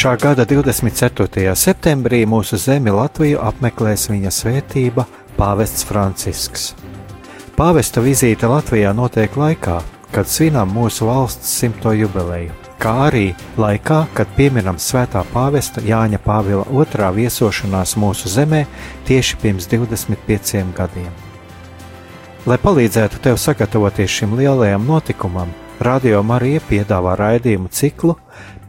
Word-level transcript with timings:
Šā 0.00 0.14
gada 0.16 0.46
24. 0.48 1.50
septembrī 1.52 2.22
mūsu 2.24 2.56
zemi 2.56 2.88
Latviju 2.88 3.36
apmeklēs 3.44 4.06
viņa 4.08 4.30
svētība 4.32 5.02
Pāvests 5.36 5.84
Francisks. 5.84 6.70
Pāvesta 7.52 8.00
vizīte 8.00 8.48
Latvijā 8.48 8.94
notiek 8.96 9.36
laikā, 9.36 9.74
kad 10.14 10.24
svinām 10.24 10.72
mūsu 10.72 11.04
valsts 11.04 11.50
simto 11.52 11.92
jubileju, 11.92 12.54
kā 12.80 12.94
arī 13.10 13.26
laikā, 13.60 13.98
kad 14.16 14.32
pieminam 14.38 14.78
svētā 14.80 15.20
pāvesta 15.34 15.84
Jāņa 15.84 16.22
Pāvila 16.24 16.64
otrā 16.72 17.12
viesošanās 17.18 17.92
mūsu 18.00 18.32
zemē 18.32 18.62
tieši 19.10 19.36
pirms 19.44 19.68
25 19.68 20.72
gadiem. 20.80 21.12
Lai 22.48 22.56
palīdzētu 22.64 23.20
tev 23.28 23.36
sagatavoties 23.36 24.16
šim 24.16 24.32
lielajam 24.40 24.88
notikumam, 24.88 25.52
Radio 25.80 26.24
Marija 26.24 26.64
piedāvā 26.72 27.20
raidījumu 27.20 27.68
ciklu 27.68 28.16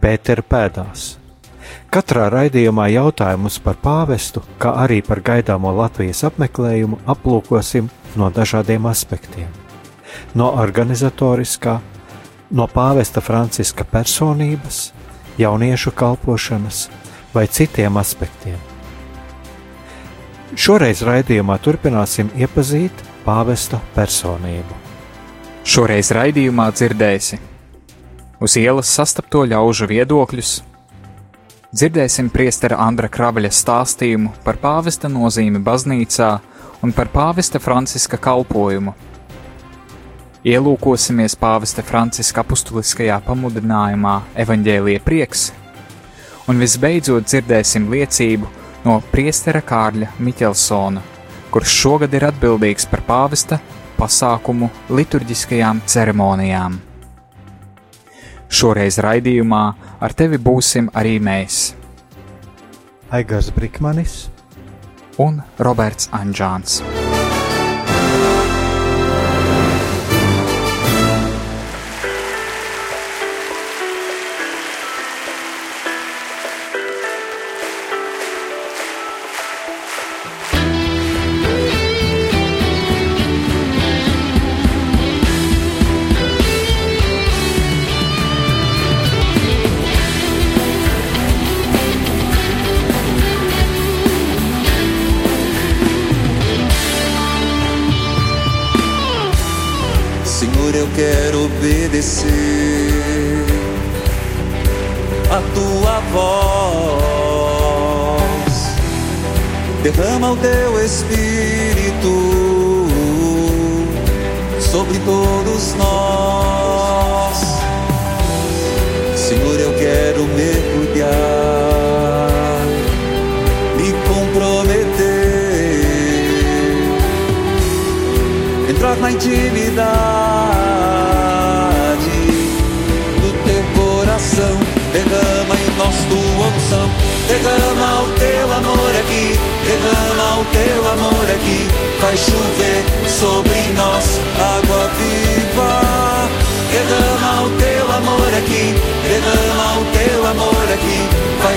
Pētera 0.03 0.43
pēdās. 0.43 1.20
Katrā 1.91 2.29
raidījumā 2.31 2.87
jautājumus 2.93 3.59
par 3.63 3.75
pāvestu, 3.83 4.43
kā 4.61 4.73
arī 4.83 5.01
par 5.03 5.19
gaidāmo 5.19 5.73
Latvijas 5.75 6.23
apmeklējumu 6.29 7.01
aplūkosim 7.11 7.89
no 8.15 8.29
dažādiem 8.31 8.87
aspektiem. 8.87 9.49
No 10.35 10.51
organizatoriskā, 10.59 11.79
no 12.51 12.67
pāvesta 12.71 13.23
Franciska 13.23 13.83
personības, 13.83 14.91
jauniešu 15.39 15.91
kalpošanas 15.91 16.89
vai 17.33 17.47
citiem 17.47 17.97
aspektiem. 17.97 18.59
Šoreiz 20.55 21.03
raidījumā 21.07 21.55
turpināsim 21.63 22.31
iepazīt 22.35 23.05
pāvesta 23.23 23.79
personību. 23.95 24.75
Šoreiz 25.63 26.11
raidījumā 26.11 26.71
dzirdēsi 26.75 27.39
uz 28.41 28.57
ielas 28.57 28.89
sastapto 28.89 29.45
ļaužu 29.45 29.87
viedokļus, 29.91 30.51
dzirdēsim 31.71 32.27
priestera 32.31 32.77
Andra 32.83 33.07
Kravaļa 33.07 33.51
stāstījumu 33.55 34.33
par 34.43 34.57
pāvesta 34.59 35.07
nozīmi 35.11 35.61
baznīcā 35.63 36.31
un 36.83 36.91
par 36.91 37.07
pāvesta 37.13 37.61
Franciska 37.63 38.19
kalpojumu. 38.19 38.93
Ielūkosimies 40.43 41.37
pāvesta 41.39 41.85
Franciska 41.85 42.43
apustuliskajā 42.43 43.21
pamudinājumā 43.27 44.17
Evanģēlīja 44.43 45.03
prieks, 45.05 45.47
un 46.49 46.59
visbeidzot 46.59 47.29
dzirdēsim 47.29 47.87
liecību 47.93 48.49
no 48.83 48.99
priestera 49.13 49.61
Kārļa 49.61 50.11
Miķelsona, 50.19 51.03
kurš 51.53 51.81
šogad 51.85 52.17
ir 52.17 52.27
atbildīgs 52.33 52.89
par 52.91 53.05
pāvesta 53.07 53.61
pasākumu 53.99 54.71
liturģiskajām 54.89 55.85
ceremonijām. 55.85 56.81
Šoreiz 58.51 58.99
raidījumā 58.99 59.61
ar 60.03 60.15
tevi 60.17 60.39
būsim 60.41 60.89
arī 60.97 61.15
mēs, 61.23 61.71
Aigars 63.11 63.51
Brikmanis, 63.55 64.25
un 65.23 65.39
Roberts 65.59 66.11
Anģāns. 66.15 66.81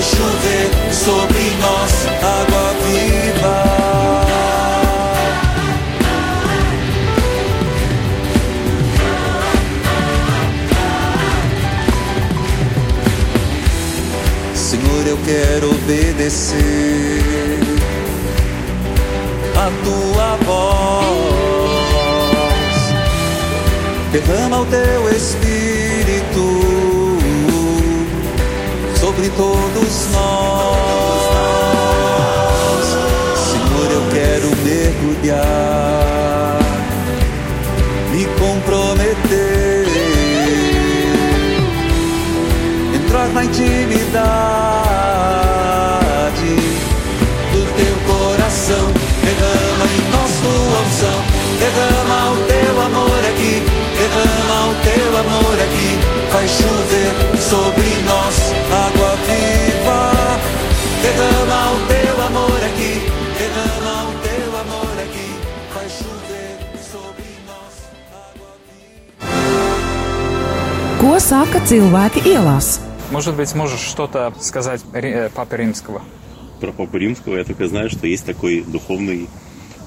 Chover 0.05 0.69
sobre 0.91 1.43
nós 1.61 1.93
água 2.21 2.73
viva. 2.83 3.57
Senhor, 14.53 15.07
eu 15.07 15.17
quero 15.25 15.71
obedecer 15.71 16.55
a 19.55 19.71
tua 19.83 20.37
voz. 20.45 21.15
Derrama 24.11 24.61
o 24.61 24.65
teu 24.65 25.09
espírito 25.11 26.94
sobre 29.15 29.29
todos 29.29 30.07
nós. 30.11 30.75
Senhor, 33.37 33.91
eu 33.91 34.01
quero 34.11 34.49
mergulhar, 34.57 36.59
me 38.11 38.25
comprometer 38.37 39.87
entrar 42.93 43.29
na 43.29 43.45
intimidade 43.45 44.05
do 47.53 47.65
teu 47.75 47.95
coração. 48.13 48.91
Derrama 49.23 49.85
em 49.95 50.01
nós 50.11 50.31
tua 50.41 50.79
unção, 50.81 51.19
derrama 51.59 52.19
o 52.33 52.35
teu 52.45 52.73
amor 52.81 53.21
aqui, 53.29 53.53
derrama 53.97 54.57
o 54.71 54.73
teu 54.83 55.09
amor 55.19 55.57
aqui. 55.61 55.91
Faz 56.31 56.51
chover 56.51 57.11
sobre 57.39 57.87
nós 58.03 58.04
Ko 71.05 71.19
saka 71.19 71.59
cilvēki 71.61 72.23
ielās? 72.25 72.79
Может 73.11 73.35
быть, 73.35 73.53
можешь 73.53 73.79
что-то 73.79 74.33
сказать 74.39 74.81
э, 74.93 75.29
Папе 75.29 75.57
Римского? 75.57 76.01
Про 76.59 76.71
Папу 76.71 76.97
Римского 76.97 77.37
я 77.37 77.43
только 77.43 77.67
знаю, 77.67 77.89
что 77.89 78.07
есть 78.07 78.25
такой 78.25 78.63
духовный, 78.63 79.29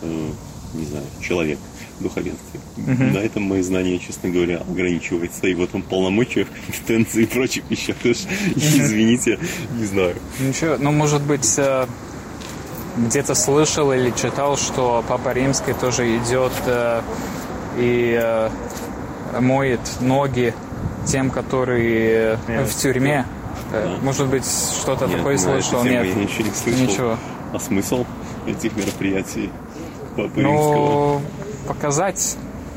э, 0.02 0.30
не 0.74 0.84
знаю, 0.84 1.04
человек 1.20 1.58
в 1.98 2.02
духовенстве. 2.04 2.60
Угу. 2.76 3.02
На 3.02 3.18
этом 3.18 3.42
мои 3.42 3.62
знания, 3.62 3.98
честно 3.98 4.30
говоря, 4.30 4.58
ограничиваются. 4.58 5.48
И 5.48 5.54
вот 5.54 5.70
он 5.72 5.82
полномочия, 5.82 6.46
компетенции 6.66 7.24
и 7.24 7.26
прочих 7.26 7.64
вещах. 7.68 7.96
Угу. 8.04 8.12
Извините, 8.56 9.38
не 9.76 9.86
знаю. 9.86 10.14
Ничего, 10.38 10.76
но 10.78 10.92
может 10.92 11.22
быть, 11.22 11.58
э, 11.58 11.86
где-то 13.06 13.34
слышал 13.34 13.92
или 13.92 14.10
читал, 14.10 14.56
что 14.56 15.04
Папа 15.08 15.32
Римский 15.32 15.72
тоже 15.72 16.16
идет 16.16 16.52
э, 16.66 17.00
и 17.76 18.18
э, 18.20 18.50
моет 19.40 19.80
ноги 20.00 20.54
тем, 21.06 21.30
которые 21.30 22.38
э, 22.46 22.64
в 22.64 22.74
тюрьме. 22.74 23.24
Э, 23.72 23.96
Может 24.02 24.26
быть, 24.28 24.44
что-то 24.46 25.06
Нет, 25.06 25.18
такое 25.18 25.34
эту 25.34 25.42
слышал? 25.44 25.84
Нет, 25.84 26.06
я 26.06 26.14
ничего 26.14 26.44
не 26.48 26.54
слышал. 26.54 26.80
Ничего. 26.82 27.16
А 27.52 27.58
смысл 27.58 28.04
этих 28.46 28.76
мероприятий 28.76 29.50
Папы 30.16 30.40
Римского? 30.42 30.74
Ну, 30.74 31.20
показать, 31.66 32.36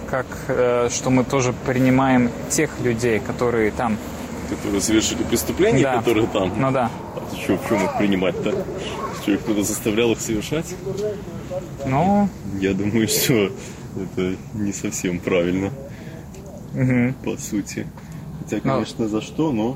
как, 0.10 0.26
э, 0.48 0.90
что 0.92 1.10
мы 1.10 1.24
тоже 1.24 1.54
принимаем 1.66 2.30
тех 2.50 2.70
людей, 2.84 3.20
которые 3.20 3.72
там. 3.72 3.98
Которые 4.50 4.82
совершили 4.82 5.24
преступления, 5.24 5.84
Да. 5.84 5.98
которые 5.98 6.28
там? 6.28 6.52
Ну 6.58 6.72
да. 6.72 6.90
А 7.16 7.36
что, 7.42 7.58
в 7.58 7.68
чем 7.70 7.86
их 7.86 7.98
принимать-то? 7.98 8.54
Что, 9.22 9.32
их 9.34 9.42
кто-то 9.42 9.64
заставлял 9.64 10.12
их 10.12 10.20
совершать? 10.22 10.74
Ну, 11.86 12.28
Я 12.60 12.74
думаю, 12.74 13.08
что 13.08 13.52
это 13.96 14.36
не 14.54 14.72
совсем 14.74 15.20
правильно, 15.20 15.72
мгм. 16.74 17.14
по 17.24 17.38
сути. 17.38 17.86
Хотя, 18.44 18.58
Ну. 18.64 18.72
конечно, 18.74 19.08
за 19.08 19.22
что, 19.22 19.52
но 19.52 19.74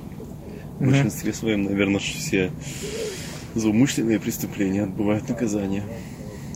в 0.78 0.82
Мгм. 0.82 0.90
большинстве 0.92 1.34
своем, 1.34 1.64
наверное, 1.66 2.00
все 2.00 2.52
за 3.54 3.70
умышленные 3.70 4.20
преступления 4.20 4.84
отбывают 4.84 5.30
наказание. 5.30 5.84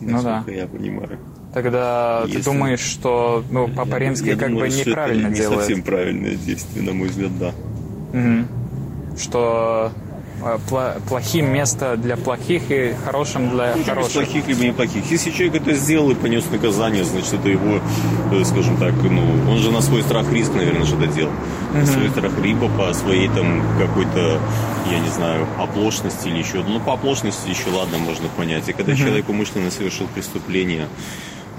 Ну 0.02 0.22
да. 0.24 0.44
Я 0.48 0.66
понимаю. 0.68 1.20
тогда 1.54 2.22
ты 2.26 2.30
Если- 2.34 2.44
думаешь, 2.44 2.80
что 2.80 3.44
ну, 3.50 3.68
Папа 3.76 3.94
Я- 3.94 4.00
Римский 4.00 4.30
я 4.30 4.36
как 4.36 4.50
думаю, 4.50 4.68
бы 4.68 4.72
что 4.72 4.82
это 4.82 4.90
неправильно 4.92 5.28
не 5.30 5.34
делает. 5.36 5.60
совсем 5.62 5.82
правильное 5.82 6.36
действие, 6.36 6.84
на 6.86 6.94
мой 6.94 7.08
взгляд, 7.10 7.32
да. 7.40 7.54
Мгм. 8.14 8.48
Что 9.18 9.92
плохим 11.08 11.52
место 11.52 11.98
для 11.98 12.16
плохих 12.18 12.64
и 12.72 12.94
хорошим 13.06 13.50
для 13.52 13.76
Ну, 13.76 13.84
хороших. 13.84 14.14
плохих, 14.14 14.48
либо 14.48 14.64
неплохих. 14.66 15.12
Если 15.12 15.32
человек 15.32 15.62
это 15.62 15.74
сделал 15.74 16.12
и 16.12 16.16
понес 16.16 16.46
наказание, 16.52 17.04
значит, 17.04 17.34
это 17.34 17.50
его, 17.50 17.80
э, 18.32 18.44
скажем 18.46 18.78
так, 18.78 18.94
ну, 19.04 19.22
он 19.52 19.58
же 19.60 19.72
на 19.72 19.82
свой 19.82 20.02
страх 20.04 20.32
риск, 20.32 20.54
наверное, 20.56 20.86
что-то 20.86 21.08
делал. 21.08 21.32
На 21.74 21.86
свой 21.86 22.10
страх, 22.10 22.32
либо 22.44 22.68
по 22.70 22.94
своей 22.94 23.28
там 23.30 23.62
какой-то, 23.78 24.40
я 24.92 25.00
не 25.00 25.10
знаю, 25.10 25.46
оплошности 25.58 26.28
или 26.28 26.40
еще. 26.40 26.64
Ну, 26.68 26.80
по 26.80 26.94
оплошности 26.94 27.50
еще, 27.50 27.70
ладно, 27.74 27.98
можно 27.98 28.28
понять. 28.38 28.68
И 28.70 28.74
когда 28.74 28.94
Мгм. 28.94 29.02
человек 29.02 29.30
умышленно 29.30 29.72
совершил 29.72 30.08
преступление, 30.14 30.88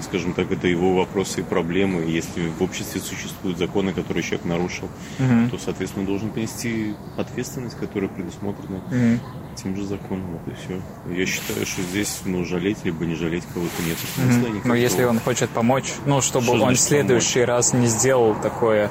скажем 0.02 0.32
так, 0.34 0.50
это 0.50 0.66
его 0.68 0.94
вопросы 0.94 1.40
и 1.40 1.42
проблемы. 1.42 2.02
Если 2.02 2.48
в 2.48 2.62
обществе 2.62 3.00
существуют 3.00 3.58
законы, 3.58 3.92
которые 3.92 4.22
человек 4.22 4.44
нарушил, 4.44 4.88
Мгм. 5.18 5.50
то, 5.50 5.58
соответственно, 5.58 6.06
должен 6.06 6.30
понести 6.30 6.94
ответственность, 7.16 7.76
которая 7.78 8.08
предусмотрена 8.10 8.80
Мгм. 8.90 9.20
тем 9.56 9.76
же 9.76 9.84
законом. 9.84 10.26
Вот 10.32 10.52
и 10.52 10.56
все. 10.56 10.80
Я 11.18 11.26
считаю, 11.26 11.66
что 11.66 11.82
здесь, 11.82 12.20
ну, 12.24 12.44
жалеть 12.44 12.78
либо 12.84 13.04
не 13.04 13.14
жалеть 13.14 13.44
кого-то 13.52 13.82
нет 13.86 13.96
смысла 14.14 14.48
Но 14.48 14.54
никакого. 14.54 14.74
если 14.74 15.04
он 15.04 15.20
хочет 15.20 15.50
помочь, 15.50 15.92
ну, 16.06 16.20
чтобы 16.20 16.46
Что 16.46 16.64
он 16.64 16.74
в 16.74 16.80
следующий 16.80 17.44
раз 17.44 17.72
не 17.72 17.86
сделал 17.86 18.34
такое. 18.40 18.90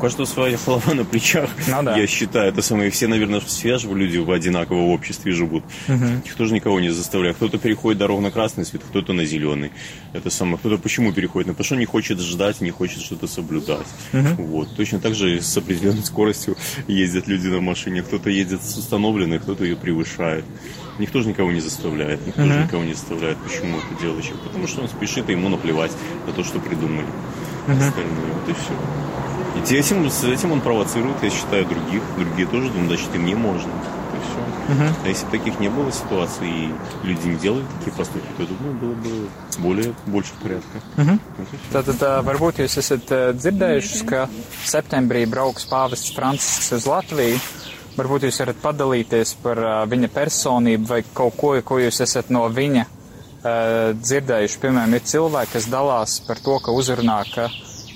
Каждого 0.00 0.24
своя 0.26 0.58
голова 0.64 0.94
на 0.94 1.04
плечах. 1.04 1.50
Ну 1.68 1.82
да. 1.82 1.96
Я 1.96 2.06
считаю, 2.06 2.48
это 2.48 2.62
самое. 2.62 2.90
Все, 2.90 3.06
наверное, 3.06 3.40
все 3.40 3.76
же 3.78 3.88
люди 3.92 4.16
в 4.18 4.30
одинаковом 4.30 4.88
обществе 4.88 5.32
живут. 5.32 5.62
Мгм. 5.88 6.22
Никто 6.24 6.44
же 6.46 6.54
никого 6.54 6.80
не 6.80 6.90
заставляет. 6.90 7.36
Кто-то 7.36 7.58
переходит 7.58 7.98
дорогу 7.98 8.20
на 8.22 8.30
красный 8.30 8.64
свет, 8.64 8.82
кто-то 8.88 9.12
на 9.12 9.24
зеленый. 9.24 9.72
Это 10.12 10.30
самое. 10.30 10.56
Кто-то 10.58 10.78
почему 10.78 11.12
переходит? 11.12 11.48
Ну, 11.48 11.52
потому 11.54 11.64
что 11.66 11.76
не 11.76 11.84
хочет 11.84 12.18
ждать, 12.20 12.60
не 12.60 12.70
хочет 12.70 13.02
что-то 13.02 13.26
соблюдать. 13.26 13.86
Мгм. 14.12 14.36
Вот. 14.36 14.74
Точно 14.76 15.00
так 15.00 15.14
же 15.14 15.40
с 15.42 15.56
определенной 15.56 16.02
скоростью 16.04 16.56
ездят 16.88 17.28
люди 17.28 17.48
на 17.48 17.60
машине. 17.60 18.02
Кто-то 18.02 18.30
едет 18.30 18.62
с 18.62 18.76
установленной, 18.78 19.38
кто-то 19.38 19.64
ее 19.64 19.76
превышает. 19.76 20.44
Никто 20.98 21.20
же 21.22 21.28
никого 21.28 21.52
не 21.52 21.60
заставляет. 21.60 22.26
Никто 22.26 22.42
же 22.42 22.48
Мгм. 22.54 22.64
никого 22.64 22.84
не 22.84 22.94
заставляет. 22.94 23.36
Почему 23.38 23.78
это 23.78 24.00
делает 24.02 24.24
человек? 24.24 24.42
Потому 24.44 24.66
что 24.66 24.80
он 24.82 24.88
спешит, 24.88 25.28
и 25.28 25.32
ему 25.32 25.48
наплевать 25.48 25.92
на 26.26 26.32
то, 26.32 26.42
что 26.44 26.58
придумали. 26.58 27.06
Мгм. 27.66 27.78
Остальные. 27.78 28.32
Вот 28.34 28.48
и 28.48 28.52
все. 28.54 28.72
И 29.68 29.74
этим, 29.74 30.10
с 30.10 30.24
этим 30.24 30.52
он 30.52 30.60
провоцирует, 30.60 31.22
я 31.22 31.30
считаю, 31.30 31.66
других. 31.66 32.02
Другие 32.16 32.48
тоже 32.48 32.70
думают, 32.70 32.88
значит, 32.88 33.14
и 33.14 33.18
мне 33.18 33.36
можно. 33.36 33.68
И 33.68 34.18
все. 34.24 34.74
Мгм. 34.74 34.94
А 35.04 35.08
если 35.08 35.24
бы 35.26 35.30
таких 35.30 35.60
не 35.60 35.68
было 35.68 35.92
ситуаций, 35.92 36.48
и 36.48 36.74
люди 37.02 37.28
не 37.28 37.36
делали 37.36 37.64
такие 37.78 37.96
поступки, 37.96 38.26
то, 38.36 38.46
думаю, 38.46 38.74
было 38.74 38.94
бы 38.94 39.28
более, 39.58 39.94
больше 40.06 40.32
порядка. 40.42 40.78
Mhm. 40.96 41.20
Вот 41.38 41.48
и 41.52 41.56
всё. 41.56 41.78
Tātad 41.78 42.02
ā, 42.02 42.22
varbūt 42.24 42.62
jūs 42.64 42.78
esat 42.78 43.10
ā, 43.10 43.32
dzirdējuši, 43.32 44.04
ka 44.06 44.28
septembrī 44.64 45.26
brauks 45.26 45.66
pāvests 45.70 46.14
Francisks 46.14 46.72
uz 46.72 46.86
Latviju. 46.86 47.38
Varbūt 47.96 48.22
jūs 48.26 48.38
varat 48.40 48.56
padalīties 48.62 49.34
par 49.42 49.58
ā, 49.58 49.86
viņa 49.86 50.08
personību 50.08 50.86
vai 50.86 51.04
kaut 51.14 51.36
ko, 51.36 51.60
ko 51.62 51.78
jūs 51.78 52.00
esat 52.00 52.30
no 52.30 52.48
viņa 52.48 52.86
ā, 52.86 53.92
dzirdējuši. 53.94 54.60
Piemēram, 54.62 54.94
ir 54.94 55.00
cilvēki, 55.00 55.52
kas 55.52 55.66
dalās 55.66 56.20
par 56.26 56.38
to, 56.38 56.58
ka 56.58 56.70
uzrunā, 56.72 57.24
ka 57.34 57.48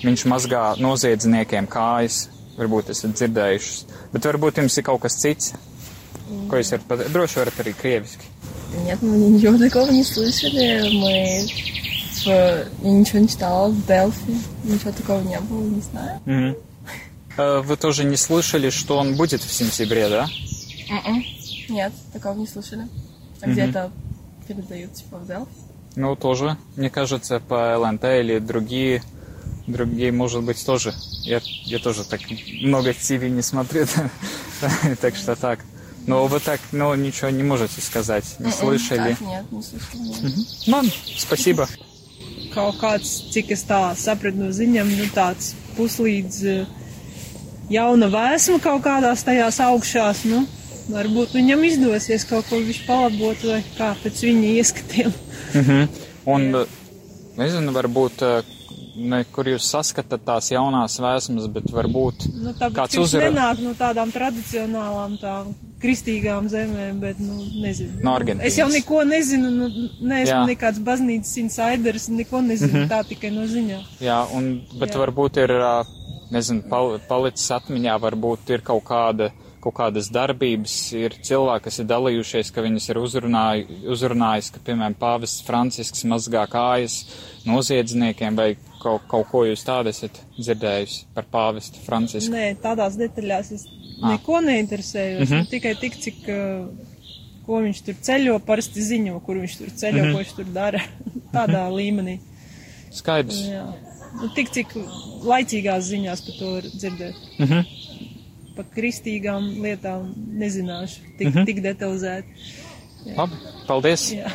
viņš 0.04 0.24
mazgā 0.30 0.64
noziedzniekiem 0.80 1.66
kājas. 1.70 2.28
Varbūt 2.58 2.92
esat 2.94 3.16
dzirdējuši. 3.18 3.86
Bet 4.12 4.26
varbūt 4.30 4.60
jums 4.62 4.76
ir 4.78 4.84
kaut 4.86 5.00
kas 5.02 5.16
cits, 5.18 5.54
ko 6.48 6.60
jūs 6.60 6.70
varat 6.70 6.84
pateikt. 6.86 7.12
Droši 7.16 7.40
varat 7.42 7.58
arī 7.64 7.72
krieviski. 7.74 8.30
Нет, 8.84 9.02
мы 9.02 9.16
ничего 9.16 9.56
такого 9.58 9.90
не 9.90 10.02
слышали. 10.04 10.82
Мы 10.92 11.46
в... 11.46 12.26
Я 12.26 12.90
ничего 12.90 13.18
не 13.20 13.28
читала 13.28 13.68
в 13.70 13.86
Делфи. 13.86 14.36
Ничего 14.64 14.92
такого 14.92 15.20
не 15.22 15.38
было, 15.40 15.62
не 15.62 15.80
знаю. 15.80 16.20
Мгм. 16.24 16.56
Э, 17.36 17.60
Вы 17.60 17.76
тоже 17.76 18.04
не 18.04 18.16
слышали, 18.16 18.70
что 18.70 18.98
он 18.98 19.16
будет 19.16 19.42
в 19.42 19.52
сентябре, 19.52 20.08
да? 20.08 20.28
М-м. 20.90 21.24
Нет, 21.68 21.92
такого 22.12 22.34
не 22.38 22.46
слышали. 22.46 22.86
А 23.40 23.46
где 23.48 23.62
Мгм. 23.62 23.70
это 23.70 23.90
передают, 24.48 24.94
типа, 24.94 25.18
в 25.18 25.26
Делфи? 25.26 25.50
Ну, 25.96 26.16
тоже, 26.16 26.56
мне 26.76 26.90
кажется, 26.90 27.38
по 27.40 27.76
ЛНТ 27.78 28.04
или 28.04 28.38
другие, 28.40 29.02
другие, 29.66 30.12
может 30.12 30.42
быть, 30.42 30.64
тоже. 30.64 30.94
Я, 31.24 31.40
я 31.64 31.78
тоже 31.78 32.04
так 32.04 32.20
много 32.62 32.92
ТВ 32.92 33.22
не 33.28 33.42
смотрю, 33.42 33.86
так 35.00 35.16
что 35.16 35.36
так. 35.36 35.60
Но 36.06 36.26
вы 36.26 36.38
так, 36.40 36.60
ну, 36.72 36.94
ничего 36.94 37.30
не 37.30 37.42
можете 37.42 37.80
сказать, 37.80 38.24
не 38.38 38.46
М-м. 38.46 38.58
слышали. 38.58 39.16
Нет, 39.20 39.50
не 39.50 39.62
слышали. 39.62 40.70
Ладно, 40.70 40.90
спасибо. 41.16 41.68
kaut 42.54 42.76
kāds, 42.78 43.10
cik 43.34 43.50
es 43.50 43.64
tā 43.66 43.80
sapratu 43.98 44.38
no 44.38 44.50
ziņām, 44.54 44.86
nu 44.94 45.08
tāds 45.10 45.54
puslīdz 45.74 46.36
eh, 46.46 46.66
jauna 47.72 48.06
vēsma 48.12 48.60
kaut 48.62 48.84
kādās 48.84 49.24
tajās 49.26 49.58
augšās, 49.64 50.20
nu, 50.30 50.44
varbūt 50.92 51.34
viņam 51.34 51.64
izdosies 51.66 52.22
kaut 52.28 52.46
ko 52.46 52.60
viņš 52.62 52.84
palabot 52.86 53.42
vai 53.48 53.58
kā 53.78 53.94
pēc 54.04 54.22
viņa 54.28 54.52
ieskatiem. 54.60 55.12
Mhm. 55.54 55.88
Un, 56.30 56.46
eh, 56.62 56.78
nezinu, 57.40 57.74
varbūt, 57.74 58.22
eh, 58.22 58.53
ne, 58.96 59.24
kur 59.34 59.48
jūs 59.50 59.66
saskatāt 59.74 60.22
tās 60.26 60.50
jaunās 60.52 60.98
vēsmas, 61.02 61.46
bet 61.52 61.70
varbūt 61.74 62.26
Nu, 62.34 62.52
tāpēc, 62.54 62.74
kāds 62.76 62.98
uzrunā 63.02 63.30
nenāk 63.30 63.62
no 63.64 63.72
tādām 63.78 64.12
tradicionālām, 64.14 65.16
tām 65.20 65.54
kristīgām 65.84 66.46
zemēm, 66.48 67.00
bet, 67.02 67.18
nu, 67.20 67.42
nezinu. 67.60 67.98
No 68.06 68.14
Argentīnas. 68.16 68.46
Es 68.48 68.56
jau 68.58 68.68
neko 68.72 69.02
nezinu, 69.04 69.50
nu, 69.52 69.68
neesmu 70.00 70.30
Jā. 70.32 70.44
nekāds 70.48 70.80
baznīcas 70.86 71.34
insiders, 71.42 72.08
neko 72.08 72.40
nezinu, 72.46 72.84
Mhm. 72.84 72.88
tā 72.88 73.02
tikai 73.08 73.30
no 73.34 73.44
ziņām. 73.50 73.82
Jā, 74.00 74.20
un, 74.32 74.62
bet 74.80 74.90
Jā. 74.94 75.02
varbūt 75.04 75.36
ir, 75.44 75.52
nezinu, 76.32 76.62
pal, 76.70 76.98
palicis 77.08 77.50
atmiņā, 77.58 77.98
varbūt 78.00 78.50
ir 78.56 78.60
kaut 78.64 78.84
kāda, 78.84 79.30
kaut 79.64 79.74
kādas 79.78 80.10
darbības, 80.12 80.74
ir 80.98 81.14
cilvēki, 81.24 81.64
kas 81.66 81.78
ir 81.80 81.88
dalījušies, 81.90 82.50
ka 82.54 82.64
viņas 82.64 82.88
ir 82.92 83.00
uzrunājis, 83.00 84.50
ka, 84.54 84.60
piemēram, 84.66 84.96
pāvests 85.00 85.44
Francisks 85.46 86.04
mazgā 86.10 86.44
kājas 86.52 86.98
noziedzniekiem 87.48 88.36
vai 88.38 88.50
kaut, 88.82 89.06
kaut 89.08 89.28
ko 89.30 89.44
jūs 89.48 89.64
tādu 89.64 89.92
esat 89.92 90.20
dzirdējusi 90.36 91.06
par 91.16 91.24
pāvestu 91.32 91.80
Francisku. 91.86 92.34
Nē, 92.34 92.50
tādās 92.62 92.98
detaļās 93.00 93.52
es 93.56 93.66
Ah. 94.02 94.10
neko 94.10 94.40
neinteresējos. 94.42 95.28
Mhm. 95.28 95.34
Mhm. 95.38 95.48
Tikai 95.50 95.74
tik, 95.80 95.94
cik, 96.02 96.16
ko 97.46 97.60
viņš 97.62 97.82
tur 97.86 97.94
ceļo, 98.02 98.38
parasti 98.44 98.82
ziņo, 98.82 99.20
kur 99.24 99.36
viņš 99.36 99.56
tur 99.58 99.68
ceļo, 99.70 100.02
Mhm. 100.02 100.12
ko 100.12 100.18
viņš 100.22 100.34
tur 100.36 100.44
dara. 100.52 100.80
Tādā 101.34 101.64
līmenī. 101.70 102.18
Skaidrs. 102.92 103.40
Jā. 103.48 103.64
Nu, 104.20 104.28
tik, 104.34 104.50
cik 104.54 104.68
laicīgās 105.26 105.88
ziņās 105.90 106.20
par 106.26 106.34
to 106.38 106.50
var 106.56 106.62
dzirdēt. 106.62 107.14
Mhm. 107.38 107.64
Par 108.54 108.66
kristīgām 108.76 109.48
lietām 109.62 110.12
nezināšu 110.38 111.00
tik, 111.18 111.28
Mhm. 111.28 111.44
tik 111.44 111.62
detalizēti. 111.62 112.24
Labi, 113.16 113.32
paldies. 113.66 114.12
Jā. 114.14 114.30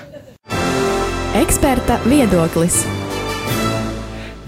Eksperta 1.39 1.99
viedoklis. 2.05 2.83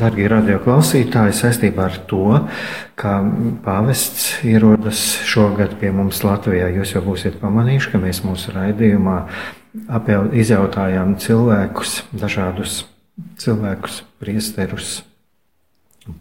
Darbie 0.02 0.26
radioklausītāji, 0.28 1.36
saistībā 1.38 1.84
ar 1.86 1.98
to, 2.10 2.48
ka 2.98 3.20
pāvests 3.64 4.44
ierodas 4.44 4.98
šogad 5.30 5.76
pie 5.80 5.92
mums 5.94 6.24
Latvijā, 6.26 6.72
jūs 6.74 6.96
jau 6.96 7.04
būsiet 7.06 7.38
pamanījuši, 7.42 7.92
ka 7.92 8.02
mēs 8.02 8.24
mūsu 8.26 8.56
raidījumā 8.56 9.20
izjautājām 10.42 11.16
cilvēkus, 11.22 12.02
dažādus 12.18 12.84
cilvēkus, 13.38 14.02
priesterus 14.20 15.04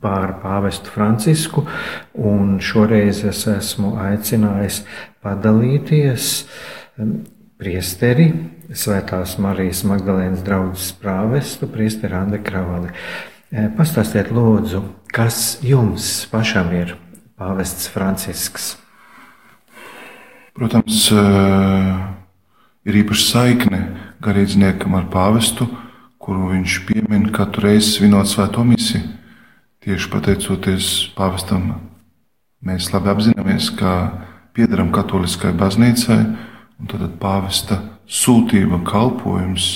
pār 0.01 0.35
pāvestu 0.43 0.93
Francisku, 0.93 1.65
un 2.15 2.59
šoreiz 2.61 3.23
es 3.25 3.47
esmu 3.49 3.95
aicinājis 4.01 4.83
padalīties 5.25 6.31
priesteri 7.61 8.31
Svētās 8.71 9.35
Marijas 9.43 9.81
Magdalēnas 9.83 10.45
draudzes 10.47 10.93
prāvestu, 11.01 11.67
priesteri 11.67 12.15
Ande 12.15 12.39
Kravali. 12.39 12.93
Eh, 13.51 13.67
pastāstiet, 13.75 14.31
lūdzu, 14.31 14.85
kas 15.11 15.59
jums 15.67 16.29
pašam 16.31 16.71
ir 16.77 16.95
pāvests 17.41 17.89
Francisks? 17.91 18.77
Protams, 20.55 21.11
eh, 21.11 21.99
ir 22.87 23.01
īpaša 23.03 23.27
saikne 23.27 23.81
garīdzniekam 24.23 24.95
ar 24.95 25.11
pāvestu, 25.11 25.67
kuru 26.21 26.53
viņš 26.53 26.87
piemin 26.87 27.33
katru 27.33 27.67
reizi 27.67 27.99
svinot 27.99 28.31
svēto 28.31 28.63
misiju. 28.63 29.20
Tieši 29.81 30.11
pateicoties 30.13 30.87
pāvestam, 31.17 31.71
mēs 32.61 32.91
labi 32.93 33.09
apzināmies, 33.15 33.71
ka 33.79 33.93
piedaram 34.53 34.91
katoliskai 34.93 35.55
baznīcai, 35.57 36.19
un 36.77 36.91
tad 36.91 37.07
pāvesta 37.23 37.79
sūtība 38.05 38.83
kalpojums 38.85 39.71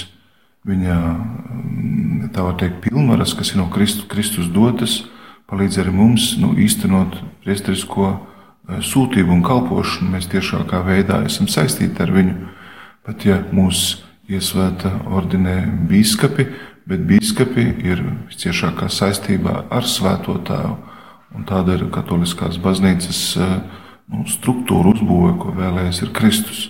viņa 0.69 0.99
mm, 0.99 2.29
tā 2.37 2.45
var 2.45 2.59
teikt, 2.61 2.83
pilnvaras, 2.85 3.33
kas 3.37 3.55
ir 3.55 3.63
no 3.63 3.71
Kristu, 3.73 4.05
Kristus 4.11 4.51
dotas, 4.53 5.03
palīdz 5.49 5.81
arī 5.81 5.97
mums 5.97 6.35
nu, 6.41 6.53
īstenot 6.53 7.17
priesterisko 7.45 8.11
eh, 8.13 8.85
sūtību 8.85 9.39
un 9.39 9.45
kalpošanu. 9.45 10.13
Mēs 10.19 10.29
tiešākā 10.33 10.83
veidā 10.85 11.23
esam 11.29 11.49
saistīti 11.49 12.05
ar 12.05 12.13
viņu. 12.13 12.37
Pat 13.09 13.25
ja 13.25 13.41
mūs 13.57 14.03
iesvēta 14.29 14.93
ordinē 15.13 15.63
biskupi, 15.89 16.49
bet 16.89 17.07
biskupi 17.09 17.65
ir 17.85 18.03
visciešākā 18.29 18.91
saistībā 18.93 19.65
ar 19.73 19.89
Svēto 19.89 20.37
Tēvu. 20.45 20.77
Un 21.35 21.47
tāda 21.49 21.75
ir 21.75 21.89
katoliskās 21.91 22.61
baznīcas 22.63 23.23
eh, 23.43 23.55
nu, 24.13 24.23
struktūra 24.31 24.93
uzbūve, 24.95 25.35
ko 25.43 25.55
vēlējies 25.57 26.05
ir 26.05 26.13
Kristus. 26.15 26.69